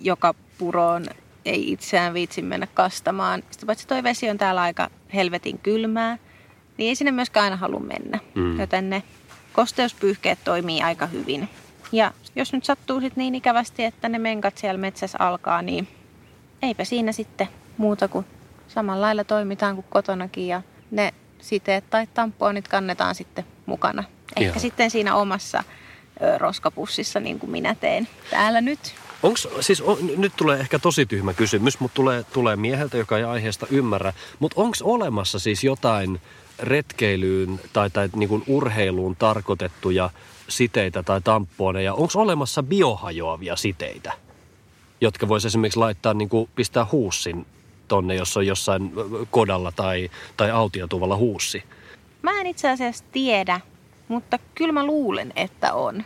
joka 0.00 0.34
puroon 0.58 1.06
ei 1.44 1.72
itseään 1.72 2.14
viitsi 2.14 2.42
mennä 2.42 2.66
kastamaan. 2.74 3.42
Sitten 3.50 3.66
paitsi 3.66 3.86
toi 3.86 4.02
vesi 4.02 4.30
on 4.30 4.38
täällä 4.38 4.60
aika 4.60 4.90
helvetin 5.14 5.58
kylmää, 5.58 6.18
niin 6.76 6.88
ei 6.88 6.94
sinne 6.94 7.10
myöskään 7.10 7.44
aina 7.44 7.56
halua 7.56 7.80
mennä. 7.80 8.18
Mm. 8.34 8.60
Joten 8.60 8.90
ne 8.90 9.02
kosteuspyyhkeet 9.52 10.38
toimii 10.44 10.82
aika 10.82 11.06
hyvin. 11.06 11.48
Ja 11.92 12.12
jos 12.36 12.52
nyt 12.52 12.64
sattuu 12.64 13.00
sitten 13.00 13.22
niin 13.22 13.34
ikävästi, 13.34 13.84
että 13.84 14.08
ne 14.08 14.18
menkat 14.18 14.58
siellä 14.58 14.78
metsässä 14.78 15.18
alkaa, 15.20 15.62
niin 15.62 15.88
eipä 16.62 16.84
siinä 16.84 17.12
sitten 17.12 17.48
muuta 17.76 18.08
kuin 18.08 18.26
samalla 18.68 19.00
lailla 19.00 19.24
toimitaan 19.24 19.74
kuin 19.74 19.86
kotonakin 19.90 20.48
ja 20.48 20.62
ne 20.90 21.14
siteet 21.40 21.90
tai 21.90 22.06
tampoonit 22.14 22.68
kannetaan 22.68 23.14
sitten 23.14 23.44
mukana. 23.66 24.04
Ehkä 24.36 24.50
Joo. 24.50 24.60
sitten 24.60 24.90
siinä 24.90 25.14
omassa 25.14 25.64
ö, 26.22 26.38
roskapussissa 26.38 27.20
niin 27.20 27.38
kuin 27.38 27.50
minä 27.50 27.74
teen 27.74 28.08
täällä 28.30 28.60
nyt. 28.60 28.78
Onks, 29.22 29.48
siis 29.60 29.80
on, 29.80 29.98
nyt 30.16 30.32
tulee 30.36 30.60
ehkä 30.60 30.78
tosi 30.78 31.06
tyhmä 31.06 31.34
kysymys, 31.34 31.80
mutta 31.80 31.94
tulee, 31.94 32.24
tulee 32.32 32.56
mieheltä, 32.56 32.96
joka 32.96 33.18
ei 33.18 33.24
aiheesta 33.24 33.66
ymmärrä. 33.70 34.12
Mutta 34.38 34.60
onko 34.60 34.76
olemassa 34.82 35.38
siis 35.38 35.64
jotain 35.64 36.20
retkeilyyn 36.58 37.60
tai, 37.72 37.90
tai 37.90 38.10
niin 38.16 38.28
kuin 38.28 38.42
urheiluun 38.46 39.16
tarkoitettuja 39.16 40.10
siteitä 40.48 41.02
tai 41.02 41.20
tampponeja? 41.20 41.94
Onko 41.94 42.12
olemassa 42.14 42.62
biohajoavia 42.62 43.56
siteitä, 43.56 44.12
jotka 45.00 45.28
voisi 45.28 45.46
esimerkiksi 45.46 45.78
laittaa, 45.78 46.14
niin 46.14 46.28
kuin 46.28 46.50
pistää 46.54 46.86
huussin 46.92 47.46
tonne, 47.88 48.14
jos 48.14 48.36
on 48.36 48.46
jossain 48.46 48.92
kodalla 49.30 49.72
tai, 49.72 50.10
tai 50.36 50.50
autiotuvalla 50.50 51.16
huussi? 51.16 51.62
Mä 52.22 52.40
en 52.40 52.46
itse 52.46 52.70
asiassa 52.70 53.04
tiedä, 53.12 53.60
mutta 54.08 54.38
kyllä 54.54 54.72
mä 54.72 54.86
luulen, 54.86 55.32
että 55.36 55.74
on. 55.74 56.04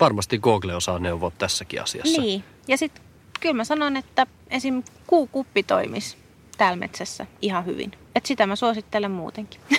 Varmasti 0.00 0.38
Google 0.38 0.76
osaa 0.76 0.98
neuvoa 0.98 1.32
tässäkin 1.38 1.82
asiassa. 1.82 2.20
Niin, 2.20 2.44
ja 2.68 2.76
sitten 2.76 3.04
kyllä 3.40 3.54
mä 3.54 3.64
sanon, 3.64 3.96
että 3.96 4.26
esim. 4.50 4.82
kuukuppi 5.06 5.62
toimisi 5.62 6.16
täällä 6.58 6.76
metsässä 6.76 7.26
ihan 7.42 7.66
hyvin. 7.66 7.92
Et 8.14 8.26
sitä 8.26 8.46
mä 8.46 8.56
suosittelen 8.56 9.10
muutenkin. 9.10 9.60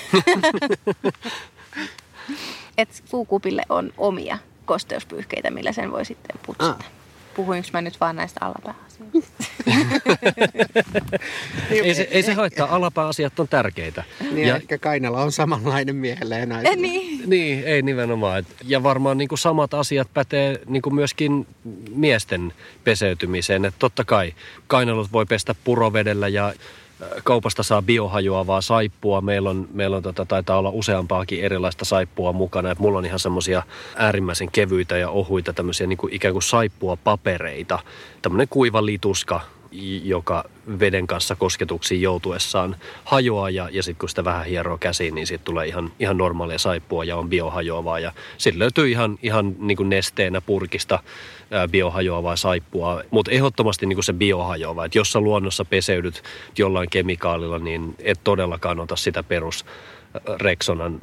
Et 2.77 3.03
puukupille 3.11 3.63
on 3.69 3.93
omia 3.97 4.37
kosteuspyyhkeitä, 4.65 5.51
millä 5.51 5.71
sen 5.71 5.91
voi 5.91 6.05
sitten 6.05 6.39
putsata. 6.45 6.83
Ah. 6.83 6.91
Puhuinko 7.35 7.67
mä 7.73 7.81
nyt 7.81 7.99
vaan 7.99 8.15
näistä 8.15 8.45
alapääasioista? 8.45 9.40
Ei, 11.71 11.95
se, 11.95 12.07
ei 12.11 12.23
se 12.23 12.33
haittaa, 12.33 12.75
alapääasiat 12.75 13.39
on 13.39 13.47
tärkeitä. 13.47 14.03
Niin, 14.31 14.47
ja 14.47 14.55
ehkä 14.55 14.77
Kainala 14.77 15.21
on 15.21 15.31
samanlainen 15.31 15.95
miehelle 15.95 16.39
ja 16.39 16.45
naiselle. 16.45 16.75
niin. 16.75 17.29
niin, 17.29 17.63
ei 17.63 17.81
nimenomaan. 17.81 18.45
Ja 18.63 18.83
varmaan 18.83 19.17
niin 19.17 19.27
kuin 19.27 19.39
samat 19.39 19.73
asiat 19.73 20.07
pätee 20.13 20.59
niin 20.67 20.81
kuin 20.81 20.95
myöskin 20.95 21.47
miesten 21.95 22.53
peseytymiseen. 22.83 23.65
Että 23.65 23.79
totta 23.79 24.03
kai 24.03 24.33
kainalut 24.67 25.11
voi 25.11 25.25
pestä 25.25 25.55
purovedellä 25.63 26.27
ja 26.27 26.53
kaupasta 27.23 27.63
saa 27.63 27.81
biohajoavaa 27.81 28.61
saippua. 28.61 29.21
Meillä 29.21 29.49
on, 29.49 29.67
meillä 29.73 29.97
on 29.97 30.03
tota, 30.03 30.25
taitaa 30.25 30.57
olla 30.57 30.69
useampaakin 30.69 31.43
erilaista 31.43 31.85
saippua 31.85 32.33
mukana. 32.33 32.71
Et 32.71 32.79
mulla 32.79 32.97
on 32.97 33.05
ihan 33.05 33.19
semmoisia 33.19 33.63
äärimmäisen 33.95 34.51
kevyitä 34.51 34.97
ja 34.97 35.09
ohuita 35.09 35.53
tämmöisiä 35.53 35.87
niin 35.87 35.97
kuin 35.97 36.13
ikään 36.13 36.33
kuin 36.33 36.43
saippua 36.43 36.97
papereita. 37.03 37.79
Tämmöinen 38.21 38.47
kuiva 38.49 38.85
lituska, 38.85 39.41
joka 40.03 40.43
veden 40.79 41.07
kanssa 41.07 41.35
kosketuksiin 41.35 42.01
joutuessaan 42.01 42.75
hajoaa 43.03 43.49
ja, 43.49 43.69
ja 43.71 43.83
sitten 43.83 43.99
kun 43.99 44.09
sitä 44.09 44.23
vähän 44.23 44.45
hieroo 44.45 44.77
käsiin, 44.77 45.15
niin 45.15 45.27
siitä 45.27 45.43
tulee 45.43 45.67
ihan, 45.67 45.91
ihan 45.99 46.17
normaalia 46.17 46.57
saippua 46.57 47.03
ja 47.03 47.17
on 47.17 47.29
biohajoavaa. 47.29 47.99
Ja 47.99 48.11
sitten 48.37 48.59
löytyy 48.59 48.89
ihan, 48.89 49.19
ihan 49.23 49.55
niin 49.59 49.77
kuin 49.77 49.89
nesteenä 49.89 50.41
purkista 50.41 50.99
biohajoavaa 51.71 52.35
saippua, 52.35 53.03
mutta 53.11 53.31
ehdottomasti 53.31 53.85
niin 53.85 53.95
kuin 53.95 54.03
se 54.03 54.13
biohajoava. 54.13 54.85
Että 54.85 54.97
jos 54.97 55.11
sä 55.11 55.19
luonnossa 55.19 55.65
peseydyt 55.65 56.23
jollain 56.57 56.89
kemikaalilla, 56.89 57.59
niin 57.59 57.95
et 57.99 58.19
todellakaan 58.23 58.79
ota 58.79 58.95
sitä 58.95 59.23
perus 59.23 59.65
Rexonan 60.41 60.99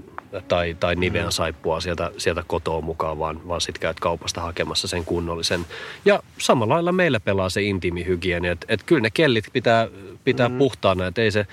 tai, 0.49 0.77
tai 0.81 0.95
Nivean 0.95 1.33
saippua 1.33 1.81
sieltä, 1.81 2.11
sieltä 2.17 2.45
kotoa 2.47 2.81
mukaan, 2.81 3.19
vaan, 3.19 3.49
vaan 3.49 3.61
sitten 3.61 3.81
käyt 3.81 4.01
kaupasta 4.01 4.41
hakemassa 4.41 4.89
sen 4.89 5.05
kunnollisen. 5.05 5.67
Ja 6.05 6.23
samalla 6.39 6.75
lailla 6.75 6.93
meillä 6.93 7.21
pelaa 7.21 7.49
se 7.49 7.63
intiimihygienia, 7.63 8.53
että 8.53 8.67
et 8.69 8.83
kyllä 8.83 9.01
ne 9.01 9.11
kellit 9.11 9.45
pitää, 9.53 9.89
pitää 10.25 10.49
mm. 10.49 10.59
puhtaana, 10.59 11.07
että 11.07 11.23
ei 11.23 11.31
se 11.31 11.47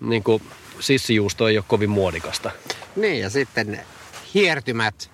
niin 0.00 0.22
kuin, 0.22 0.42
sissijuusto 0.80 1.48
ei 1.48 1.58
ole 1.58 1.64
kovin 1.68 1.90
muodikasta. 1.90 2.50
Niin 2.96 3.20
ja 3.20 3.30
sitten 3.30 3.80
hiertymät 4.34 5.10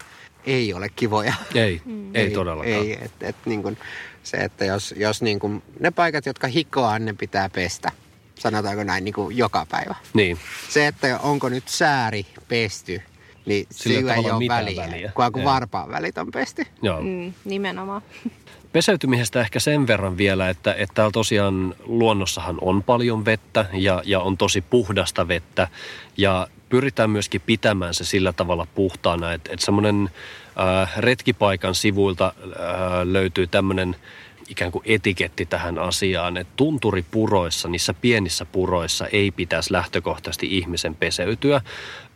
ei 0.47 0.75
ole 0.75 0.89
kivoja. 0.97 1.35
Ei, 1.55 1.83
mm. 1.85 2.11
ei, 2.15 2.23
ei 2.23 2.31
todellakaan. 2.31 2.77
Ei, 2.77 2.99
et, 3.03 3.13
et, 3.21 3.37
niin 3.45 3.63
kuin 3.63 3.79
se, 4.23 4.37
että 4.37 4.65
jos, 4.65 4.95
jos 4.97 5.23
niin 5.23 5.39
kuin, 5.39 5.63
ne 5.81 5.91
paikat, 5.91 6.27
jotka 6.27 6.47
hikoaa, 6.47 6.99
ne 6.99 7.13
pitää 7.13 7.49
pestä 7.49 7.93
sanotaanko 8.41 8.85
näin, 8.85 9.05
niin 9.05 9.15
kuin 9.15 9.37
joka 9.37 9.67
päivä. 9.71 9.95
Niin. 10.15 10.39
Se, 10.69 10.87
että 10.87 11.19
onko 11.19 11.49
nyt 11.49 11.69
sääri 11.69 12.27
pesty, 12.49 13.03
niin 13.47 13.67
sillä 13.71 14.15
ei 14.15 14.31
ole 14.31 14.49
väliä, 14.49 14.83
väliä. 14.83 15.13
kun, 15.15 15.33
kun 15.33 15.45
varpaan 15.45 15.91
välit 15.91 16.19
on 16.19 16.31
pesty. 16.31 16.67
Joo. 16.83 17.01
Mm, 17.03 17.33
nimenomaan. 17.45 18.03
Peseytymisestä 18.73 19.41
ehkä 19.41 19.61
sen 19.61 19.87
verran 19.87 20.17
vielä, 20.17 20.49
että, 20.49 20.75
että 20.75 20.95
täällä 20.95 21.13
tosiaan 21.13 21.75
luonnossahan 21.85 22.59
on 22.61 22.83
paljon 22.83 23.25
vettä 23.25 23.67
ja, 23.73 24.03
ja 24.05 24.21
on 24.21 24.37
tosi 24.37 24.61
puhdasta 24.61 25.29
vettä. 25.29 25.69
Ja 26.17 26.47
pyritään 26.69 27.11
myöskin 27.11 27.41
pitämään 27.47 27.95
se 27.95 28.05
sillä 28.05 28.33
tavalla 28.33 28.67
puhtaana, 28.75 29.33
että, 29.33 29.53
että 29.53 29.65
semmoinen 29.65 30.11
äh, 30.61 30.93
retkipaikan 30.97 31.75
sivuilta 31.75 32.27
äh, 32.27 32.53
löytyy 33.05 33.47
tämmöinen 33.47 33.97
ikään 34.51 34.73
kuin 34.73 34.83
etiketti 34.87 35.47
tähän 35.47 35.79
asiaan, 35.79 36.37
että 36.37 36.53
tunturipuroissa, 36.57 37.69
niissä 37.69 37.95
pienissä 37.95 38.45
puroissa 38.45 39.07
ei 39.07 39.31
pitäisi 39.31 39.73
lähtökohtaisesti 39.73 40.57
ihmisen 40.59 40.95
peseytyä. 40.95 41.61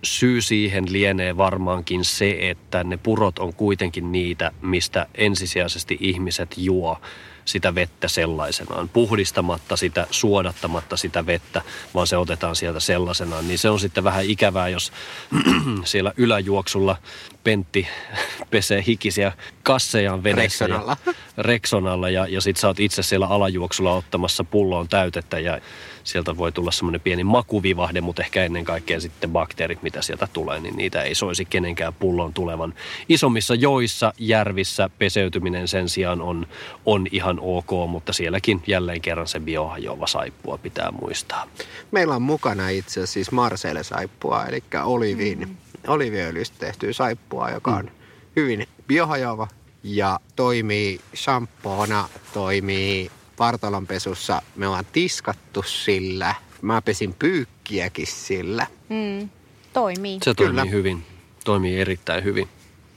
Syy 0.05 0.41
siihen 0.41 0.93
lienee 0.93 1.37
varmaankin 1.37 2.05
se, 2.05 2.37
että 2.41 2.85
ne 2.85 2.97
purot 2.97 3.39
on 3.39 3.55
kuitenkin 3.55 4.13
niitä, 4.13 4.53
mistä 4.63 5.07
ensisijaisesti 5.15 5.99
ihmiset 6.01 6.55
juo 6.57 7.01
sitä 7.45 7.75
vettä 7.75 8.09
sellaisenaan, 8.09 8.89
puhdistamatta 8.89 9.77
sitä, 9.77 10.07
suodattamatta 10.11 10.97
sitä 10.97 11.27
vettä, 11.27 11.63
vaan 11.95 12.07
se 12.07 12.17
otetaan 12.17 12.57
sieltä 12.57 12.81
sellaisenaan. 12.81 13.49
Niin 13.49 13.59
se 13.59 13.71
on 13.71 13.81
sitten 13.81 14.05
vähän 14.05 14.25
ikävää, 14.25 14.69
jos 14.69 14.93
siellä 15.85 16.13
yläjuoksulla 16.17 16.97
Pentti 17.45 17.89
pesee 18.51 18.85
hikisiä 18.87 19.33
kassejaan 19.63 20.25
vedessä. 20.25 20.67
Reksonalla. 20.67 20.97
Ja, 21.07 21.13
reksonalla 21.39 22.11
ja, 22.11 22.27
ja 22.27 22.41
sit 22.41 22.57
sä 22.57 22.67
oot 22.67 22.81
itse 22.81 23.03
siellä 23.03 23.27
alajuoksulla 23.27 23.93
ottamassa 23.93 24.45
pulloon 24.45 24.89
täytettä 24.89 25.39
ja 25.39 25.61
sieltä 26.05 26.37
voi 26.37 26.53
tulla 26.53 26.71
semmoinen 26.71 27.01
pieni 27.01 27.25
makuvivahde, 27.25 28.01
mutta 28.01 28.23
ehkä 28.23 28.45
ennen 28.45 28.65
kaikkea 28.65 29.01
sitten 29.01 29.31
bakteerit, 29.31 29.83
mitä 29.83 30.03
sieltä 30.03 30.29
tulee, 30.33 30.61
niin 30.61 30.77
niitä 30.77 31.03
ei 31.03 31.15
soisi 31.15 31.45
kenenkään 31.45 31.95
pullon 31.95 32.35
tulevan. 32.35 32.75
Isommissa 33.09 33.55
joissa, 33.55 34.13
järvissä 34.19 34.91
peseytyminen 34.99 35.69
sen 35.69 35.89
sijaan 35.89 36.23
on, 36.23 36.47
on 36.87 37.07
ihan 37.11 37.39
ok, 37.41 37.71
mutta 37.89 38.13
sielläkin 38.13 38.63
jälleen 38.67 39.01
kerran 39.01 39.29
se 39.29 39.41
biohajoava 39.41 40.07
saippua 40.07 40.59
pitää 40.59 40.91
muistaa. 41.01 41.47
Meillä 41.91 42.15
on 42.15 42.23
mukana 42.23 42.69
itse 42.69 42.93
asiassa 42.93 43.13
siis 43.13 43.33
Marseille-saippua, 43.33 44.47
eli 44.47 44.65
olivin, 44.85 45.39
mm. 45.39 45.57
oliviöljystä 45.87 46.57
tehtyä 46.59 46.93
saippua, 46.93 47.51
joka 47.51 47.71
on 47.71 47.85
mm. 47.85 47.91
hyvin 48.37 48.67
biohajoava 48.87 49.49
ja 49.83 50.21
toimii 50.37 51.01
shampoona, 51.17 52.09
toimii 52.35 53.11
partalonpesussa 53.37 54.43
me 54.57 54.67
ollaan 54.67 54.87
tiskattu 54.93 55.63
sillä. 55.63 56.35
Mä 56.63 56.83
pesin 56.83 57.15
pyykkiäkin 57.19 58.07
sillä. 58.07 58.67
Mm, 58.89 59.29
toimii. 59.73 60.19
Se 60.23 60.35
toimii 60.35 60.61
Kyllä. 60.61 60.65
hyvin. 60.65 61.07
Toimii 61.45 61.81
erittäin 61.81 62.25
hyvin. 62.25 62.49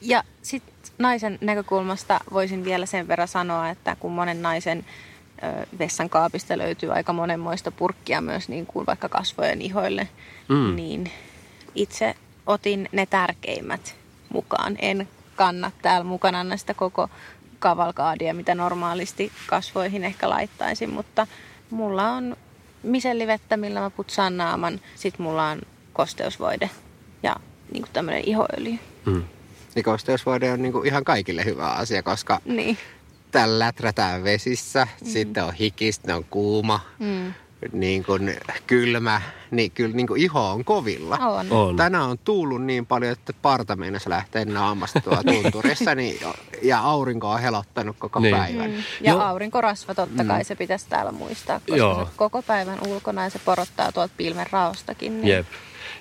Ja 0.01 0.23
sitten 0.41 0.73
naisen 0.97 1.37
näkökulmasta 1.41 2.19
voisin 2.33 2.65
vielä 2.65 2.85
sen 2.85 3.07
verran 3.07 3.27
sanoa, 3.27 3.69
että 3.69 3.95
kun 3.99 4.11
monen 4.11 4.41
naisen 4.41 4.85
vessan 5.79 6.09
kaapista 6.09 6.57
löytyy 6.57 6.93
aika 6.93 7.13
monenmoista 7.13 7.71
purkkia 7.71 8.21
myös 8.21 8.49
niin 8.49 8.65
kuin 8.65 8.85
vaikka 8.85 9.09
kasvojen 9.09 9.61
ihoille, 9.61 10.07
mm. 10.49 10.75
niin 10.75 11.11
itse 11.75 12.15
otin 12.45 12.89
ne 12.91 13.05
tärkeimmät 13.05 13.95
mukaan. 14.29 14.75
En 14.79 15.07
kanna 15.35 15.71
täällä 15.81 16.03
mukana 16.03 16.43
näistä 16.43 16.73
koko 16.73 17.09
kavalkaadia, 17.59 18.33
mitä 18.33 18.55
normaalisti 18.55 19.31
kasvoihin 19.47 20.03
ehkä 20.03 20.29
laittaisin, 20.29 20.89
mutta 20.89 21.27
mulla 21.69 22.11
on 22.11 22.37
misellivettä, 22.83 23.57
millä 23.57 23.79
mä 23.79 23.89
putsaan 23.89 24.37
naaman. 24.37 24.79
Sitten 24.95 25.21
mulla 25.21 25.49
on 25.49 25.61
kosteusvoide 25.93 26.69
ja 27.23 27.35
niin 27.71 27.81
kuin 27.83 27.93
tämmöinen 27.93 28.23
ihoöljy. 28.25 28.79
Mm. 29.05 29.23
Niin 29.75 29.83
kosteusvoide 29.83 30.51
on 30.51 30.61
niin 30.61 30.71
kuin 30.71 30.87
ihan 30.87 31.03
kaikille 31.03 31.45
hyvä 31.45 31.69
asia, 31.69 32.03
koska 32.03 32.41
niin. 32.45 32.77
täällä 33.31 33.59
läträtään 33.59 34.23
vesissä, 34.23 34.87
mm. 35.01 35.07
sitten 35.07 35.43
on 35.43 35.53
hikistä, 35.53 36.15
on 36.15 36.25
kuuma. 36.29 36.79
Mm 36.99 37.33
niin 37.71 38.03
kuin 38.03 38.37
kylmä, 38.67 39.21
niin 39.51 39.71
kyllä 39.71 39.95
niin 39.95 40.07
kuin 40.07 40.21
iho 40.21 40.51
on 40.51 40.65
kovilla. 40.65 41.17
On. 41.17 41.51
on. 41.51 41.75
Tänään 41.75 42.03
on 42.03 42.17
tuullut 42.17 42.63
niin 42.63 42.85
paljon, 42.85 43.11
että 43.11 43.33
parta 43.41 43.75
meinasi 43.75 44.09
lähteä 44.09 44.45
naamasta 44.45 45.01
tuolla 45.01 45.23
tunturissa 45.33 45.95
niin, 45.95 46.19
ja 46.61 46.79
aurinko 46.79 47.29
on 47.29 47.39
helottanut 47.39 47.95
koko 47.99 48.19
niin. 48.19 48.35
päivän. 48.35 48.71
Mm. 48.71 48.83
Ja 49.01 49.13
no. 49.13 49.21
aurinkorasva 49.21 49.95
totta 49.95 50.23
kai 50.23 50.39
mm. 50.39 50.45
se 50.45 50.55
pitäisi 50.55 50.85
täällä 50.89 51.11
muistaa, 51.11 51.59
koska 51.59 51.75
Joo. 51.75 52.05
se 52.05 52.11
koko 52.15 52.41
päivän 52.41 52.79
ulkona 52.87 53.23
ja 53.23 53.29
se 53.29 53.39
porottaa 53.39 53.91
tuolta 53.91 54.13
pilven 54.17 54.47
raostakin. 54.51 55.21
Niin... 55.21 55.27
Jep. 55.27 55.45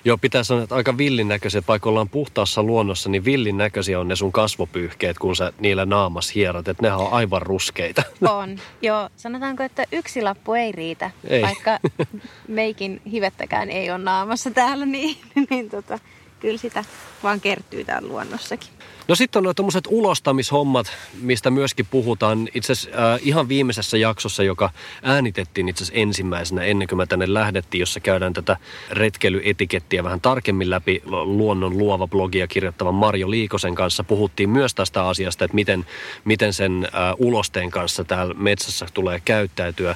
Joo, 0.05 0.17
pitää 0.17 0.43
sanoa, 0.43 0.63
että 0.63 0.75
aika 0.75 0.97
villin 0.97 1.27
näköisiä, 1.27 1.61
vaikka 1.67 1.89
ollaan 1.89 2.09
puhtaassa 2.09 2.63
luonnossa, 2.63 3.09
niin 3.09 3.25
villin 3.25 3.57
näköisiä 3.57 3.99
on 3.99 4.07
ne 4.07 4.15
sun 4.15 4.31
kasvopyyhkeet, 4.31 5.19
kun 5.19 5.35
sä 5.35 5.53
niillä 5.59 5.85
naamas 5.85 6.35
hierot, 6.35 6.67
että 6.67 6.83
nehän 6.83 6.99
on 6.99 7.13
aivan 7.13 7.41
ruskeita. 7.41 8.03
On. 8.29 8.59
Joo, 8.81 9.09
sanotaanko, 9.15 9.63
että 9.63 9.83
yksi 9.91 10.21
lappu 10.21 10.53
ei 10.53 10.71
riitä, 10.71 11.11
ei. 11.27 11.41
vaikka 11.41 11.79
meikin 12.47 13.01
hivettäkään 13.11 13.69
ei 13.69 13.91
ole 13.91 13.97
naamassa 13.97 14.51
täällä, 14.51 14.85
niin, 14.85 15.17
niin 15.49 15.69
tota, 15.69 15.99
kyllä 16.39 16.57
sitä 16.57 16.83
vaan 17.23 17.41
kertyy 17.41 17.83
täällä 17.83 18.07
luonnossakin. 18.07 18.69
No 19.07 19.15
sitten 19.15 19.39
on 19.39 19.43
noita 19.43 19.57
tämmöiset 19.57 19.87
ulostamishommat, 19.89 20.87
mistä 21.21 21.51
myöskin 21.51 21.85
puhutaan 21.91 22.49
itse 22.53 22.73
asiassa 22.73 23.13
äh, 23.13 23.19
ihan 23.21 23.49
viimeisessä 23.49 23.97
jaksossa, 23.97 24.43
joka 24.43 24.69
äänitettiin 25.03 25.69
itse 25.69 25.83
asiassa 25.83 25.99
ensimmäisenä 25.99 26.63
ennen 26.63 26.87
kuin 26.87 26.97
mä 26.97 27.05
tänne 27.05 27.33
lähdettiin, 27.33 27.79
jossa 27.79 27.99
käydään 27.99 28.33
tätä 28.33 28.57
retkeilyetikettiä 28.89 30.03
vähän 30.03 30.21
tarkemmin 30.21 30.69
läpi 30.69 31.01
luonnon 31.05 31.77
luova 31.77 32.07
blogia 32.07 32.47
kirjoittavan 32.47 32.95
Marjo 32.95 33.29
Liikosen 33.29 33.75
kanssa. 33.75 34.03
Puhuttiin 34.03 34.49
myös 34.49 34.75
tästä 34.75 35.07
asiasta, 35.07 35.45
että 35.45 35.55
miten, 35.55 35.85
miten 36.25 36.53
sen 36.53 36.85
äh, 36.85 36.91
ulosteen 37.17 37.71
kanssa 37.71 38.03
täällä 38.03 38.33
metsässä 38.33 38.87
tulee 38.93 39.21
käyttäytyä. 39.25 39.95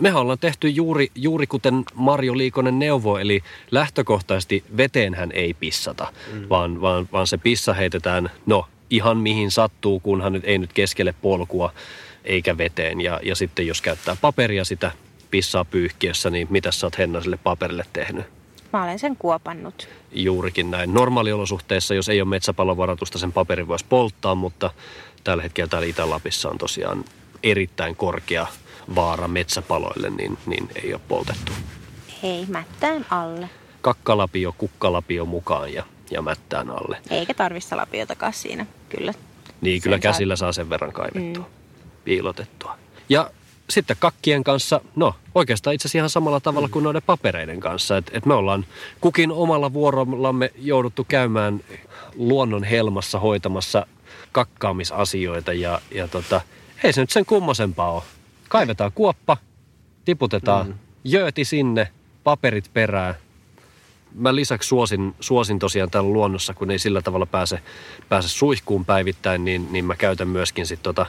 Mehän 0.00 0.20
ollaan 0.20 0.38
tehty 0.38 0.68
juuri, 0.68 1.08
juuri 1.14 1.46
kuten 1.46 1.84
Marjo 1.94 2.38
Liikonen 2.38 2.78
neuvo, 2.78 3.18
eli 3.18 3.42
lähtökohtaisesti 3.70 4.64
veteenhän 4.76 5.32
ei 5.32 5.54
pissata, 5.54 6.12
mm. 6.32 6.48
vaan, 6.48 6.80
vaan, 6.80 7.08
vaan 7.12 7.26
se 7.26 7.38
pissa 7.38 7.74
heitetään 7.74 8.30
no 8.46 8.66
ihan 8.90 9.16
mihin 9.16 9.50
sattuu, 9.50 10.00
kunhan 10.00 10.32
nyt 10.32 10.44
ei 10.44 10.58
nyt 10.58 10.72
keskelle 10.72 11.14
polkua 11.22 11.72
eikä 12.24 12.58
veteen. 12.58 13.00
Ja, 13.00 13.20
ja 13.22 13.34
sitten 13.34 13.66
jos 13.66 13.82
käyttää 13.82 14.16
paperia 14.20 14.64
sitä 14.64 14.90
pissaa 15.30 15.64
pyyhkiössä, 15.64 16.30
niin 16.30 16.46
mitä 16.50 16.72
sä 16.72 16.86
oot 16.86 16.98
Henna 16.98 17.20
sille 17.20 17.38
paperille 17.44 17.84
tehnyt? 17.92 18.26
Mä 18.72 18.84
olen 18.84 18.98
sen 18.98 19.16
kuopannut. 19.16 19.88
Juurikin 20.12 20.70
näin. 20.70 20.94
Normaaliolosuhteissa, 20.94 21.94
jos 21.94 22.08
ei 22.08 22.20
ole 22.20 22.28
metsäpalovaratusta, 22.28 23.18
sen 23.18 23.32
paperin 23.32 23.68
voisi 23.68 23.84
polttaa, 23.88 24.34
mutta 24.34 24.70
tällä 25.24 25.42
hetkellä 25.42 25.68
täällä 25.68 25.88
Itä-Lapissa 25.88 26.50
on 26.50 26.58
tosiaan 26.58 27.04
erittäin 27.42 27.96
korkea 27.96 28.46
vaara 28.94 29.28
metsäpaloille, 29.28 30.10
niin, 30.10 30.38
niin 30.46 30.68
ei 30.82 30.94
ole 30.94 31.00
poltettu. 31.08 31.52
Hei, 32.22 32.46
mättään 32.48 33.06
alle. 33.10 33.50
Kakkalapio, 33.80 34.54
kukkalapio 34.58 35.24
mukaan 35.24 35.72
ja 35.72 35.84
ja 36.10 36.22
mättään 36.22 36.70
alle. 36.70 36.98
Eikä 37.10 37.34
tarvissa 37.34 37.76
lapiotakaan 37.76 38.32
siinä, 38.32 38.66
kyllä. 38.88 39.14
Niin, 39.60 39.82
kyllä 39.82 39.98
käsillä 39.98 40.36
saa... 40.36 40.46
saa 40.46 40.52
sen 40.52 40.70
verran 40.70 40.92
kaivettua, 40.92 41.44
mm. 41.44 41.50
piilotettua. 42.04 42.78
Ja 43.08 43.30
sitten 43.70 43.96
kakkien 44.00 44.44
kanssa, 44.44 44.80
no 44.96 45.14
oikeastaan 45.34 45.74
itse 45.74 45.82
asiassa 45.82 45.98
ihan 45.98 46.10
samalla 46.10 46.40
tavalla 46.40 46.68
kuin 46.68 46.82
noiden 46.82 47.02
papereiden 47.06 47.60
kanssa. 47.60 47.96
Että 47.96 48.12
et 48.14 48.26
me 48.26 48.34
ollaan 48.34 48.66
kukin 49.00 49.32
omalla 49.32 49.72
vuorollamme 49.72 50.50
jouduttu 50.56 51.04
käymään 51.08 51.60
luonnon 52.14 52.64
helmassa 52.64 53.20
hoitamassa 53.20 53.86
kakkaamisasioita 54.32 55.52
ja, 55.52 55.80
ja 55.94 56.08
tota, 56.08 56.40
ei 56.84 56.92
se 56.92 57.00
nyt 57.00 57.10
sen 57.10 57.26
kummosempaa 57.26 57.92
ole. 57.92 58.02
Kaivetaan 58.48 58.92
kuoppa, 58.94 59.36
tiputetaan 60.04 60.66
mm. 60.66 60.74
jööti 61.04 61.44
sinne, 61.44 61.88
paperit 62.24 62.70
perään– 62.74 63.14
mä 64.14 64.34
lisäksi 64.34 64.68
suosin, 64.68 65.14
suosin 65.20 65.58
tosiaan 65.58 65.90
täällä 65.90 66.12
luonnossa, 66.12 66.54
kun 66.54 66.70
ei 66.70 66.78
sillä 66.78 67.02
tavalla 67.02 67.26
pääse, 67.26 67.60
pääse 68.08 68.28
suihkuun 68.28 68.84
päivittäin, 68.84 69.44
niin, 69.44 69.68
niin 69.70 69.84
mä 69.84 69.96
käytän 69.96 70.28
myöskin 70.28 70.66
sit 70.66 70.82
tota, 70.82 71.06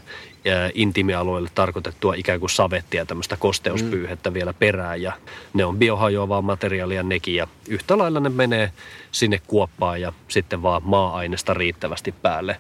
ää, 0.48 0.70
intimialueelle 0.74 1.50
tarkoitettua 1.56 2.14
ikään 2.14 2.40
kuin 2.40 2.50
savettia, 2.50 3.06
tämmöistä 3.06 3.38
kosteuspyyhettä 3.38 4.30
mm. 4.30 4.34
vielä 4.34 4.54
perään. 4.54 5.02
Ja 5.02 5.14
ne 5.54 5.66
on 5.66 5.78
biohajoavaa 5.78 6.42
materiaalia 6.42 7.04
nekin 7.04 7.36
ja 7.36 7.48
yhtä 7.68 7.98
lailla 7.98 8.20
ne 8.20 8.30
menee 8.30 8.72
sinne 9.12 9.42
kuoppaan 9.48 10.02
ja 10.02 10.14
sitten 10.28 10.62
vaan 10.62 10.82
maa-aineesta 10.86 11.54
riittävästi 11.54 12.12
päälle 12.12 12.58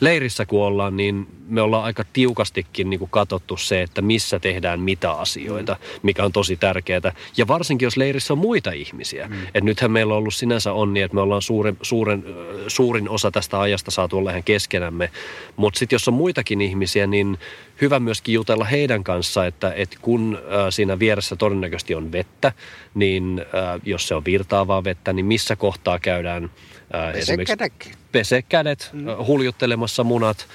leirissä 0.00 0.46
kun 0.46 0.62
ollaan, 0.62 0.96
niin 0.96 1.26
me 1.48 1.60
ollaan 1.60 1.84
aika 1.84 2.04
tiukastikin 2.12 2.90
niin 2.90 2.98
kuin 2.98 3.10
katsottu 3.10 3.56
se, 3.56 3.82
että 3.82 4.02
missä 4.02 4.38
tehdään 4.38 4.80
mitä 4.80 5.12
asioita, 5.12 5.76
mikä 6.02 6.24
on 6.24 6.32
tosi 6.32 6.56
tärkeää. 6.56 7.12
Ja 7.36 7.48
varsinkin, 7.48 7.86
jos 7.86 7.96
leirissä 7.96 8.32
on 8.32 8.38
muita 8.38 8.72
ihmisiä. 8.72 9.26
Mm. 9.26 9.34
Et 9.54 9.64
nythän 9.64 9.90
meillä 9.90 10.14
on 10.14 10.18
ollut 10.18 10.34
sinänsä 10.34 10.72
onni, 10.72 11.00
että 11.00 11.14
me 11.14 11.20
ollaan 11.20 11.42
suuren, 11.42 11.76
suuren, 11.82 12.24
suurin 12.68 13.08
osa 13.08 13.30
tästä 13.30 13.60
ajasta 13.60 13.90
saatu 13.90 14.18
olla 14.18 14.30
ihan 14.30 14.44
keskenämme. 14.44 15.10
Mutta 15.56 15.78
sitten 15.78 15.94
jos 15.94 16.08
on 16.08 16.14
muitakin 16.14 16.60
ihmisiä, 16.60 17.06
niin 17.06 17.38
hyvä 17.80 18.00
myöskin 18.00 18.32
jutella 18.32 18.64
heidän 18.64 19.04
kanssa, 19.04 19.46
että, 19.46 19.72
että 19.76 19.96
kun 20.02 20.38
äh, 20.38 20.66
siinä 20.70 20.98
vieressä 20.98 21.36
todennäköisesti 21.36 21.94
on 21.94 22.12
vettä, 22.12 22.52
niin 22.94 23.44
äh, 23.54 23.80
jos 23.84 24.08
se 24.08 24.14
on 24.14 24.24
virtaavaa 24.24 24.84
vettä, 24.84 25.12
niin 25.12 25.26
missä 25.26 25.56
kohtaa 25.56 25.98
käydään 25.98 26.50
Ää, 26.92 27.12
pese 27.12 27.36
kädet. 27.36 27.72
Pese 28.16 28.42
kädet, 28.42 28.90
mm. 28.92 29.06
huljuttelemassa 29.26 30.04
munat, 30.04 30.46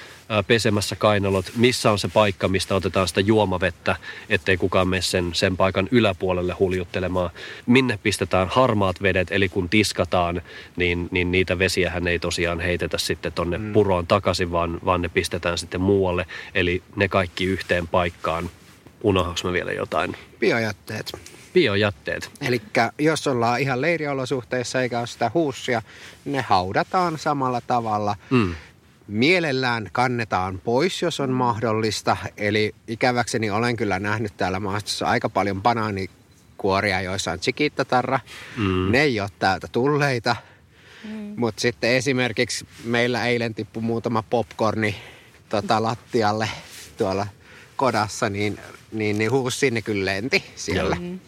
pesemässä 0.47 0.95
kainalot. 0.95 1.51
Missä 1.55 1.91
on 1.91 1.99
se 1.99 2.07
paikka, 2.07 2.47
mistä 2.47 2.75
otetaan 2.75 3.07
sitä 3.07 3.21
juomavettä, 3.21 3.95
ettei 4.29 4.57
kukaan 4.57 4.87
mene 4.87 5.01
sen, 5.01 5.29
sen 5.33 5.57
paikan 5.57 5.87
yläpuolelle 5.91 6.53
huljuttelemaan. 6.59 7.29
Minne 7.65 7.99
pistetään 8.03 8.47
harmaat 8.47 9.01
vedet, 9.01 9.27
eli 9.31 9.49
kun 9.49 9.69
tiskataan, 9.69 10.41
niin, 10.75 11.07
niin 11.11 11.31
niitä 11.31 11.59
vesiähän 11.59 12.07
ei 12.07 12.19
tosiaan 12.19 12.59
heitetä 12.59 12.97
sitten 12.97 13.31
tonne 13.31 13.57
mm. 13.57 13.73
puroon 13.73 14.07
takaisin, 14.07 14.51
vaan, 14.51 14.79
vaan 14.85 15.01
ne 15.01 15.09
pistetään 15.09 15.57
sitten 15.57 15.81
muualle. 15.81 16.25
Eli 16.55 16.83
ne 16.95 17.07
kaikki 17.07 17.45
yhteen 17.45 17.87
paikkaan. 17.87 18.49
Unohdaanko 19.03 19.41
mä 19.43 19.53
vielä 19.53 19.71
jotain? 19.71 20.17
Biojätteet 20.39 21.11
biojätteet. 21.53 22.31
Eli 22.41 22.61
jos 22.99 23.27
ollaan 23.27 23.59
ihan 23.59 23.81
leiriolosuhteissa 23.81 24.81
eikä 24.81 24.99
ole 24.99 25.07
sitä 25.07 25.31
huussia, 25.33 25.81
ne 26.25 26.41
haudataan 26.41 27.17
samalla 27.17 27.61
tavalla. 27.61 28.15
Mm. 28.29 28.55
Mielellään 29.07 29.89
kannetaan 29.91 30.59
pois, 30.59 31.01
jos 31.01 31.19
on 31.19 31.31
mahdollista. 31.31 32.17
Eli 32.37 32.75
ikäväkseni 32.87 33.49
olen 33.49 33.77
kyllä 33.77 33.99
nähnyt 33.99 34.37
täällä 34.37 34.59
maastossa 34.59 35.05
aika 35.05 35.29
paljon 35.29 35.61
banaanikuoria, 35.61 37.01
joissa 37.01 37.31
on 37.31 37.39
chikittatarra. 37.39 38.19
Mm. 38.57 38.91
Ne 38.91 39.01
ei 39.01 39.19
ole 39.19 39.29
täältä 39.39 39.67
tulleita. 39.71 40.35
Mm. 41.03 41.33
Mutta 41.37 41.61
sitten 41.61 41.89
esimerkiksi 41.89 42.67
meillä 42.83 43.25
eilen 43.25 43.55
tippui 43.55 43.83
muutama 43.83 44.23
popcorni 44.23 44.95
tota, 45.49 45.83
lattialle 45.83 46.49
tuolla 46.97 47.27
kodassa, 47.81 48.29
niin 48.29 48.59
niin, 48.91 49.17
niin 49.17 49.31
huus 49.31 49.59
sinne 49.59 49.81
kyllä 49.81 50.05
lenti 50.05 50.43
siellä. 50.55 50.95
Mm. 50.95 51.19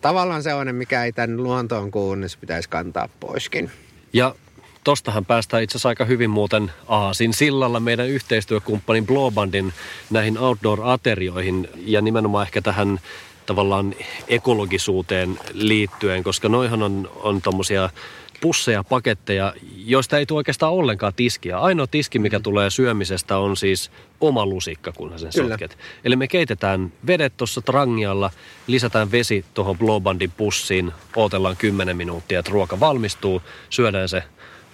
Tavallaan 0.00 0.42
se 0.42 0.54
on, 0.54 0.74
mikä 0.74 1.04
ei 1.04 1.12
tämän 1.12 1.42
luontoon 1.42 1.90
kuulu, 1.90 2.14
niin 2.14 2.28
se 2.28 2.38
pitäisi 2.38 2.68
kantaa 2.68 3.08
poiskin. 3.20 3.70
Ja 4.12 4.34
tostahan 4.84 5.24
päästään 5.24 5.62
itse 5.62 5.72
asiassa 5.72 5.88
aika 5.88 6.04
hyvin 6.04 6.30
muuten 6.30 6.70
Aasin 6.86 7.34
sillalla 7.34 7.80
meidän 7.80 8.08
yhteistyökumppanin 8.08 9.06
Blowbandin 9.06 9.72
näihin 10.10 10.38
outdoor-aterioihin 10.38 11.68
ja 11.76 12.00
nimenomaan 12.00 12.46
ehkä 12.46 12.62
tähän 12.62 13.00
tavallaan 13.46 13.94
ekologisuuteen 14.28 15.38
liittyen, 15.52 16.22
koska 16.22 16.48
noihan 16.48 16.82
on, 16.82 17.10
on 17.22 17.42
tommosia 17.42 17.90
pusseja, 18.40 18.84
paketteja, 18.84 19.54
joista 19.76 20.18
ei 20.18 20.26
tule 20.26 20.36
oikeastaan 20.36 20.72
ollenkaan 20.72 21.14
tiskiä. 21.14 21.58
Ainoa 21.58 21.86
tiski, 21.86 22.18
mikä 22.18 22.38
mm. 22.38 22.42
tulee 22.42 22.70
syömisestä, 22.70 23.38
on 23.38 23.56
siis 23.56 23.90
oma 24.20 24.46
lusikka, 24.46 24.92
kunhan 24.92 25.18
sen 25.18 25.30
Kyllä. 25.34 25.48
sotket. 25.48 25.78
Eli 26.04 26.16
me 26.16 26.28
keitetään 26.28 26.92
vedet 27.06 27.36
tuossa 27.36 27.60
trangialla, 27.60 28.30
lisätään 28.66 29.12
vesi 29.12 29.44
tuohon 29.54 29.78
Blowbandin 29.78 30.30
pussiin, 30.30 30.92
ootellaan 31.16 31.56
10 31.56 31.96
minuuttia, 31.96 32.38
että 32.38 32.50
ruoka 32.50 32.80
valmistuu, 32.80 33.42
syödään 33.70 34.08
se 34.08 34.22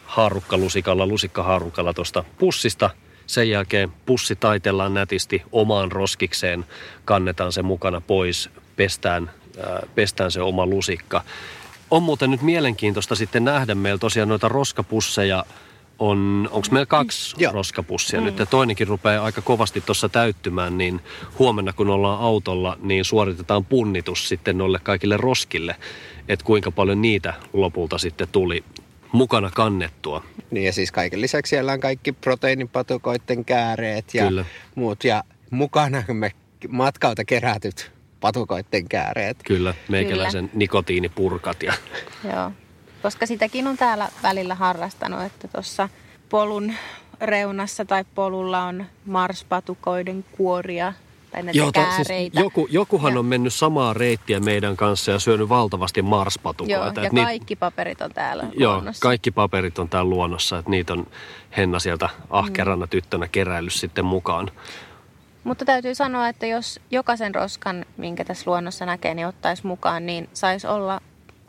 haarukkalusikalla, 0.07 1.07
lusikkahaarukalla 1.07 1.94
tuosta 1.94 2.24
pussista. 2.38 2.90
Sen 3.27 3.50
jälkeen 3.50 3.92
pussi 4.07 4.37
taitellaan 4.37 4.94
nätisti 4.94 5.42
omaan 5.53 5.92
roskikseen, 5.92 6.64
kannetaan 7.05 7.53
se 7.53 7.62
mukana 7.62 8.00
pois, 8.00 8.50
pestään, 8.77 9.31
ää, 9.66 9.83
pestään 9.94 10.31
se 10.31 10.40
oma 10.40 10.66
lusikka. 10.66 11.22
On 11.94 12.02
muuten 12.02 12.30
nyt 12.30 12.42
mielenkiintoista 12.42 13.14
sitten 13.14 13.44
nähdä 13.44 13.74
meillä 13.74 13.98
tosiaan 13.98 14.28
noita 14.28 14.48
roskapusseja 14.48 15.44
on, 15.98 16.48
onko 16.52 16.68
meillä 16.70 16.87
kaksi 16.87 17.37
Joo. 17.38 17.52
roskapussia 17.52 18.20
nyt 18.20 18.38
ja 18.38 18.46
toinenkin 18.46 18.88
rupeaa 18.88 19.24
aika 19.24 19.42
kovasti 19.42 19.80
tuossa 19.80 20.09
täyttymään, 20.09 20.78
niin 20.78 21.00
huomenna 21.38 21.72
kun 21.72 21.90
ollaan 21.90 22.20
autolla, 22.20 22.78
niin 22.83 23.04
suoritetaan 23.04 23.64
punnitus 23.64 24.28
sitten 24.28 24.59
noille 24.59 24.78
kaikille 24.83 25.16
roskille, 25.16 25.76
että 26.28 26.44
kuinka 26.44 26.70
paljon 26.70 27.02
niitä 27.02 27.35
lopulta 27.52 27.98
sitten 27.98 28.28
tuli 28.33 28.64
mukana 29.12 29.50
kannettua. 29.54 30.24
Niin 30.50 30.66
ja 30.66 30.72
siis 30.72 30.92
kaiken 30.92 31.20
lisäksi 31.20 31.50
siellä 31.50 31.72
on 31.72 31.80
kaikki 31.80 32.12
proteiinipatukoiden 32.12 33.44
kääreet 33.44 34.14
ja 34.14 34.26
Kyllä. 34.26 34.44
muut. 34.74 35.04
Ja 35.04 35.24
mukana 35.50 36.02
me 36.12 36.33
matkalta 36.68 37.24
kerätyt 37.24 37.93
patukoiden 38.24 38.88
kääreet. 38.88 39.37
Kyllä, 39.44 39.74
meikäläisen 39.88 40.50
nikotiinipurkat 40.54 41.62
ja 41.62 41.72
Joo. 42.32 42.50
Koska 43.02 43.26
sitäkin 43.26 43.66
on 43.66 43.76
täällä 43.76 44.08
välillä 44.22 44.54
harrastanut, 44.54 45.22
että 45.22 45.48
tuossa 45.48 45.88
polun 46.28 46.72
reunassa 47.20 47.84
tai 47.84 48.04
polulla 48.14 48.62
on 48.64 48.84
marspatukoiden 49.06 50.24
kuoria 50.37 50.92
tai 51.32 51.42
näitä 51.42 51.58
Joo, 51.58 51.72
ta- 51.72 51.80
kääreitä. 51.80 52.04
siis 52.06 52.44
joku, 52.44 52.66
jokuhan 52.70 53.12
Ja- 53.12 53.18
on 53.18 53.26
mennyt 53.26 53.54
samaa 53.54 53.94
reittiä 53.94 54.40
meidän 54.40 54.76
kanssa 54.76 55.10
ja 55.10 55.18
syönyt 55.18 55.48
valtavasti 55.48 56.00
Joo, 56.00 56.08
marspatukoita. 56.08 57.00
ja 57.00 57.06
Et 57.06 57.12
niit- 57.12 57.24
kaikki 57.24 57.56
paperit 57.56 58.00
on 58.00 58.10
täällä 58.14 58.44
Joo, 58.56 58.72
luonnossa. 58.72 59.02
kaikki 59.02 59.30
paperit 59.30 59.78
on 59.78 59.88
täällä 59.88 60.10
luonnossa, 60.10 60.58
että 60.58 60.70
niitä 60.70 60.92
on 60.92 61.06
Henna 61.56 61.78
sieltä 61.78 62.08
ahkerana 62.30 62.87
tyttönä 62.87 63.28
keräillyt 63.28 63.72
sitten 63.72 64.04
mukaan. 64.04 64.50
Mutta 65.44 65.64
täytyy 65.64 65.94
sanoa, 65.94 66.28
että 66.28 66.46
jos 66.46 66.80
jokaisen 66.90 67.35
roskan, 67.35 67.87
minkä 67.96 68.24
tässä 68.24 68.50
luonnossa 68.50 68.87
näkee, 68.87 69.14
niin 69.14 69.26
ottaisi 69.26 69.66
mukaan, 69.66 70.07
niin 70.07 70.28
saisi 70.33 70.66
olla 70.66 71.00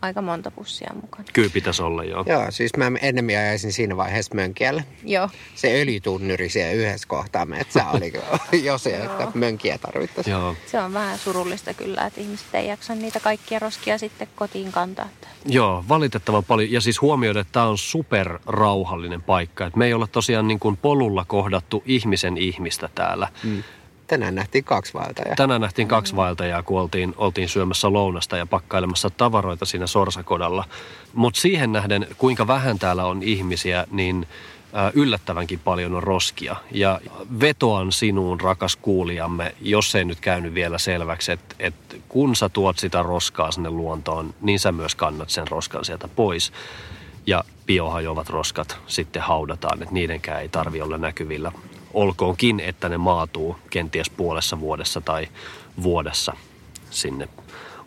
aika 0.02 0.22
monta 0.22 0.52
pussia 0.52 0.92
mukana. 1.02 1.24
Kyllä 1.34 1.50
pitäisi 1.54 1.82
olla 1.82 2.04
joo. 2.04 2.24
Joo, 2.28 2.52
siis 2.52 2.72
mä 2.78 2.92
ennemmin 3.02 3.38
ajaisin 3.38 3.74
siinä 3.74 3.98
vaiheessa 3.98 4.36
mönkiällä. 4.36 4.84
Joo, 5.04 5.30
Se 5.56 5.82
öljytunnyri 5.82 6.50
siellä 6.50 6.74
yhdessä 6.74 7.08
kohtaa 7.08 7.46
metsää 7.46 7.92
oli 7.92 8.14
jo 8.66 8.78
se, 8.78 8.98
että 8.98 9.28
mönkiä 9.34 9.78
tarvittaisiin. 9.78 10.32
Joo. 10.32 10.56
se 10.68 10.80
on 10.80 10.94
vähän 10.94 11.18
surullista 11.18 11.74
kyllä, 11.74 12.06
että 12.06 12.22
ihmiset 12.22 12.56
ei 12.56 12.68
jaksa 12.68 12.96
niitä 12.96 13.20
kaikkia 13.20 13.60
roskia 13.60 13.98
sitten 13.98 14.28
kotiin 14.36 14.72
kantaa. 14.72 15.08
Joo, 15.46 15.86
valitettavan 15.90 16.44
paljon. 16.44 16.72
Ja 16.72 16.82
siis 16.82 17.02
huomioida, 17.02 17.40
että 17.40 17.52
tämä 17.52 17.66
on 17.66 17.78
super 17.78 18.40
rauhallinen 18.46 19.22
paikka. 19.22 19.66
Et 19.66 19.76
me 19.76 19.86
ei 19.86 19.94
olla 19.94 20.08
tosiaan 20.08 20.48
niin 20.48 20.60
kuin 20.60 20.78
polulla 20.78 21.26
kohdattu 21.28 21.84
ihmisen 21.86 22.38
ihmistä 22.38 22.90
täällä. 22.96 23.28
Mm. 23.44 23.64
Tänään 24.08 24.36
nähtiin 24.36 24.64
kaksi 24.64 24.94
vaeltajaa. 24.94 25.36
Tänään 25.36 25.62
nähtiin 25.62 25.88
kaksi 25.88 26.16
vaeltajaa, 26.16 26.64
kun 26.64 26.82
oltiin, 26.82 27.14
oltiin 27.18 27.50
syömässä 27.50 27.94
lounasta 27.94 28.38
ja 28.38 28.46
pakkailemassa 28.46 29.10
tavaroita 29.10 29.66
siinä 29.66 29.88
sorsakodalla. 29.88 30.64
Mutta 31.14 31.40
siihen 31.40 31.72
nähden, 31.72 32.08
kuinka 32.18 32.48
vähän 32.48 32.80
täällä 32.80 33.06
on 33.06 33.24
ihmisiä, 33.24 33.88
niin 33.92 34.28
yllättävänkin 34.94 35.60
paljon 35.60 35.96
on 35.96 36.04
roskia. 36.04 36.56
Ja 36.72 37.02
vetoan 37.40 37.92
sinuun, 37.92 38.42
rakas 38.42 38.76
kuulijamme, 38.76 39.56
jos 39.62 39.96
ei 39.96 40.06
nyt 40.06 40.20
käynyt 40.20 40.54
vielä 40.54 40.78
selväksi, 40.78 41.32
että, 41.32 41.56
että 41.60 41.96
kun 42.10 42.36
sä 42.36 42.50
tuot 42.50 42.80
sitä 42.80 43.04
roskaa 43.04 43.52
sinne 43.52 43.70
luontoon, 43.70 44.34
niin 44.42 44.60
sä 44.60 44.72
myös 44.72 44.96
kannat 44.96 45.30
sen 45.30 45.48
roskan 45.48 45.86
sieltä 45.86 46.08
pois. 46.08 46.54
Ja 47.28 47.44
biohajoavat 47.66 48.30
roskat 48.30 48.78
sitten 48.88 49.22
haudataan, 49.22 49.82
että 49.82 49.94
niidenkään 49.94 50.42
ei 50.42 50.50
tarvi 50.50 50.82
olla 50.82 50.98
näkyvillä. 50.98 51.52
Olkoonkin, 51.96 52.60
että 52.60 52.90
ne 52.90 52.98
maatuu 52.98 53.56
kenties 53.70 54.10
puolessa 54.10 54.60
vuodessa 54.60 55.02
tai 55.02 55.28
vuodessa 55.84 56.34
sinne 56.90 57.28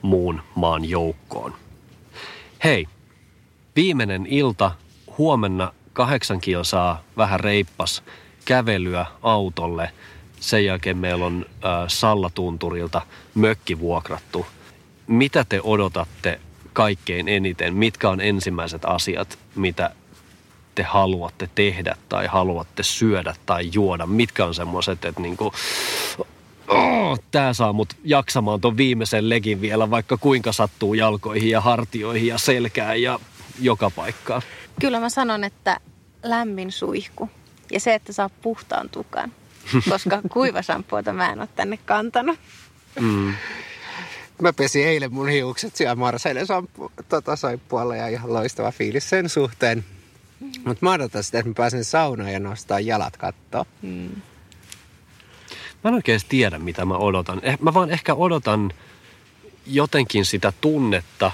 muun 0.03 0.43
maan 0.55 0.85
joukkoon. 0.85 1.55
Hei, 2.65 2.87
viimeinen 3.77 4.27
ilta, 4.27 4.71
huomenna 5.19 5.73
kahdeksan 5.93 6.41
kilsaa, 6.41 7.03
vähän 7.17 7.41
reippas, 7.41 8.03
kävelyä 8.45 9.07
autolle. 9.23 9.91
Sen 10.41 10.65
jälkeen 10.65 10.97
meillä 10.97 11.27
on 11.27 11.47
äh, 11.49 11.71
Sallatunturilta 11.89 13.03
mökki 13.35 13.79
vuokrattu. 13.79 14.47
Mitä 15.07 15.45
te 15.49 15.61
odotatte 15.63 16.41
kaikkein 16.73 17.29
eniten? 17.29 17.75
Mitkä 17.75 18.11
on 18.11 18.21
ensimmäiset 18.21 18.85
asiat, 18.85 19.39
mitä 19.55 19.91
te 20.79 20.83
haluatte 20.83 21.49
tehdä 21.55 21.97
tai 22.09 22.27
haluatte 22.27 22.83
syödä 22.83 23.35
tai 23.47 23.71
juoda? 23.73 24.07
Mitkä 24.07 24.45
on 24.45 24.55
semmoiset, 24.55 25.05
että 25.05 25.23
niinku, 25.23 25.53
oh, 26.69 27.19
tämä 27.31 27.53
saa 27.53 27.73
mut 27.73 27.97
jaksamaan 28.05 28.61
ton 28.61 28.77
viimeisen 28.77 29.29
legin 29.29 29.61
vielä, 29.61 29.91
vaikka 29.91 30.17
kuinka 30.17 30.53
sattuu 30.53 30.95
jalkoihin 30.95 31.51
ja 31.51 31.61
hartioihin 31.61 32.27
ja 32.27 32.39
selkään 32.39 33.03
ja 33.03 33.21
joka 33.61 33.91
paikkaan. 33.91 34.43
Kyllä 34.81 35.01
mä 35.01 35.09
sanon, 35.09 35.45
että 35.45 35.81
lämmin 36.23 36.73
suihku 36.73 37.31
ja 37.73 37.81
se, 37.81 37.95
että 37.95 38.13
saa 38.13 38.31
puhtaan 38.43 38.89
tukan. 38.89 39.33
Koska 39.91 40.23
kuivasampuota 40.33 41.13
mä 41.13 41.33
en 41.33 41.41
ole 41.41 41.49
tänne 41.57 41.79
kantanut. 41.85 42.39
Mm. 43.01 43.35
Mä 44.43 44.53
pesin 44.53 44.87
eilen 44.87 45.15
mun 45.15 45.29
hiukset 45.29 45.77
siellä 45.77 45.95
Marseille 45.95 46.41
tota, 47.09 47.37
saippualla 47.37 47.97
ja 47.97 48.09
ihan 48.09 48.33
loistava 48.33 48.73
fiilis 48.73 49.11
sen 49.11 49.29
suhteen. 49.29 49.85
Mutta 50.41 50.87
mä 50.87 50.93
odotan 50.93 51.25
sitä, 51.25 51.39
että 51.39 51.49
mä 51.51 51.55
pääsen 51.55 51.85
saunaan 51.85 52.33
ja 52.33 52.41
nostaa 52.41 52.81
jalat 52.81 53.17
kattoon. 53.17 53.67
Mä 55.85 55.89
en 55.89 55.95
oikein 55.95 56.21
tiedä, 56.29 56.59
mitä 56.59 56.85
mä 56.85 56.95
odotan. 56.97 57.41
Eh, 57.43 57.59
Mä 57.61 57.75
vaan 57.75 57.91
ehkä 57.91 58.15
odotan 58.15 58.73
jotenkin 59.67 60.25
sitä 60.25 60.53
tunnetta, 60.61 61.33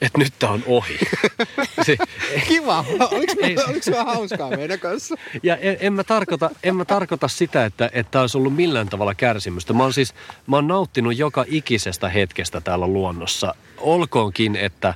että 0.00 0.18
nyt 0.18 0.32
tää 0.38 0.50
on 0.50 0.62
ohi. 0.66 0.98
Se, 1.86 1.96
Kiva! 2.48 2.84
Oliko, 3.10 3.34
Ei 3.42 3.56
se- 3.56 3.64
oliko 3.64 4.04
hauskaa 4.04 4.50
meidän 4.50 4.80
kanssa? 4.80 5.14
Ja 5.42 5.56
en, 5.56 5.76
en, 5.80 5.92
mä 5.92 6.04
tarkoita, 6.04 6.50
en 6.62 6.76
mä 6.76 6.84
tarkoita 6.84 7.28
sitä, 7.28 7.64
että, 7.64 7.90
että 7.92 8.20
olisi 8.20 8.38
ollut 8.38 8.56
millään 8.56 8.88
tavalla 8.88 9.14
kärsimystä. 9.14 9.72
Mä 9.72 9.82
oon 9.82 9.92
siis, 9.92 10.14
mä 10.46 10.56
oon 10.56 10.68
nauttinut 10.68 11.18
joka 11.18 11.44
ikisestä 11.48 12.08
hetkestä 12.08 12.60
täällä 12.60 12.86
luonnossa. 12.86 13.54
Olkoonkin, 13.78 14.56
että, 14.56 14.94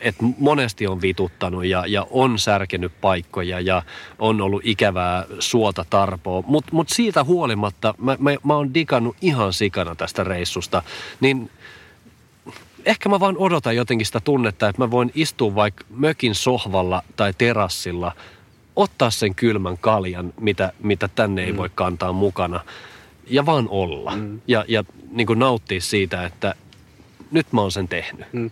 että 0.00 0.24
monesti 0.38 0.86
on 0.86 1.02
vituttanut 1.02 1.64
ja, 1.64 1.84
ja 1.86 2.06
on 2.10 2.38
särkenyt 2.38 2.92
paikkoja 3.00 3.60
ja 3.60 3.82
on 4.18 4.40
ollut 4.40 4.62
ikävää 4.64 5.24
suota 5.38 5.84
tarpoa. 5.90 6.42
Mutta 6.46 6.70
mut 6.72 6.88
siitä 6.88 7.24
huolimatta 7.24 7.94
mä, 7.98 8.16
mä, 8.20 8.30
mä 8.44 8.56
oon 8.56 8.74
digannut 8.74 9.16
ihan 9.20 9.52
sikana 9.52 9.94
tästä 9.94 10.24
reissusta. 10.24 10.82
Niin 11.20 11.50
ehkä 12.84 13.08
mä 13.08 13.20
vaan 13.20 13.36
odotan 13.38 13.76
jotenkin 13.76 14.06
sitä 14.06 14.20
tunnetta, 14.20 14.68
että 14.68 14.82
mä 14.82 14.90
voin 14.90 15.10
istua 15.14 15.54
vaikka 15.54 15.84
mökin 15.90 16.34
sohvalla 16.34 17.02
tai 17.16 17.32
terassilla, 17.38 18.12
ottaa 18.76 19.10
sen 19.10 19.34
kylmän 19.34 19.78
kaljan, 19.78 20.32
mitä, 20.40 20.72
mitä 20.82 21.08
tänne 21.08 21.44
ei 21.44 21.56
voi 21.56 21.70
kantaa 21.74 22.12
mukana, 22.12 22.60
ja 23.26 23.46
vaan 23.46 23.68
olla. 23.68 24.16
Mm. 24.16 24.40
Ja, 24.46 24.64
ja 24.68 24.84
niin 25.10 25.26
kuin 25.26 25.38
nauttia 25.38 25.80
siitä, 25.80 26.26
että 26.26 26.54
nyt 27.36 27.52
mä 27.52 27.60
oon 27.60 27.72
sen 27.72 27.88
tehnyt. 27.88 28.32
Mm. 28.32 28.50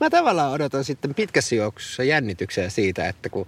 Mä 0.00 0.10
tavallaan 0.10 0.52
odotan 0.52 0.84
sitten 0.84 1.14
pitkässä 1.14 1.54
juoksussa 1.54 2.04
jännityksiä 2.04 2.70
siitä, 2.70 3.08
että 3.08 3.28
kun 3.28 3.46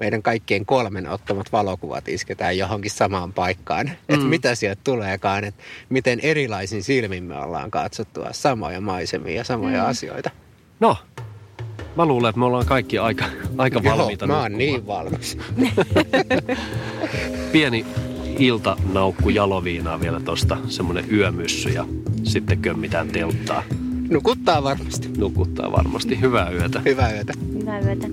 meidän 0.00 0.22
kaikkien 0.22 0.66
kolmen 0.66 1.08
ottamat 1.08 1.52
valokuvat 1.52 2.08
isketään 2.08 2.58
johonkin 2.58 2.90
samaan 2.90 3.32
paikkaan, 3.32 3.86
mm. 3.86 4.14
että 4.14 4.26
mitä 4.26 4.54
sieltä 4.54 4.80
tuleekaan, 4.84 5.44
että 5.44 5.62
miten 5.88 6.20
erilaisin 6.20 6.82
silmin 6.82 7.24
me 7.24 7.38
ollaan 7.38 7.70
katsottua 7.70 8.28
samoja 8.32 8.80
maisemia 8.80 9.36
ja 9.36 9.44
samoja 9.44 9.82
mm. 9.82 9.88
asioita. 9.88 10.30
No, 10.80 10.96
mä 11.96 12.06
luulen, 12.06 12.28
että 12.28 12.38
me 12.38 12.44
ollaan 12.44 12.66
kaikki 12.66 12.98
aika, 12.98 13.24
aika 13.58 13.84
valmiita. 13.84 14.24
Joo, 14.24 14.36
mä 14.36 14.42
oon 14.42 14.52
nukkumaan. 14.52 14.58
niin 14.58 14.86
valmis. 14.86 15.38
Pieni 17.52 17.86
iltanaukku 18.38 19.28
jaloviinaa 19.28 20.00
vielä 20.00 20.20
tosta, 20.20 20.56
semmonen 20.68 21.04
yömyssy 21.12 21.68
ja 21.68 21.86
sitten 22.22 22.58
kömmitään 22.58 23.08
telttaa. 23.08 23.62
Nukuttaa 24.10 24.62
varmasti. 24.62 25.08
Nukuttaa 25.16 25.72
varmasti. 25.72 26.20
Hyvää 26.20 26.50
yötä. 26.50 26.82
Hyvää 26.84 27.12
yötä. 27.12 27.32
Hyvää 27.54 27.80
yötä. 27.80 28.08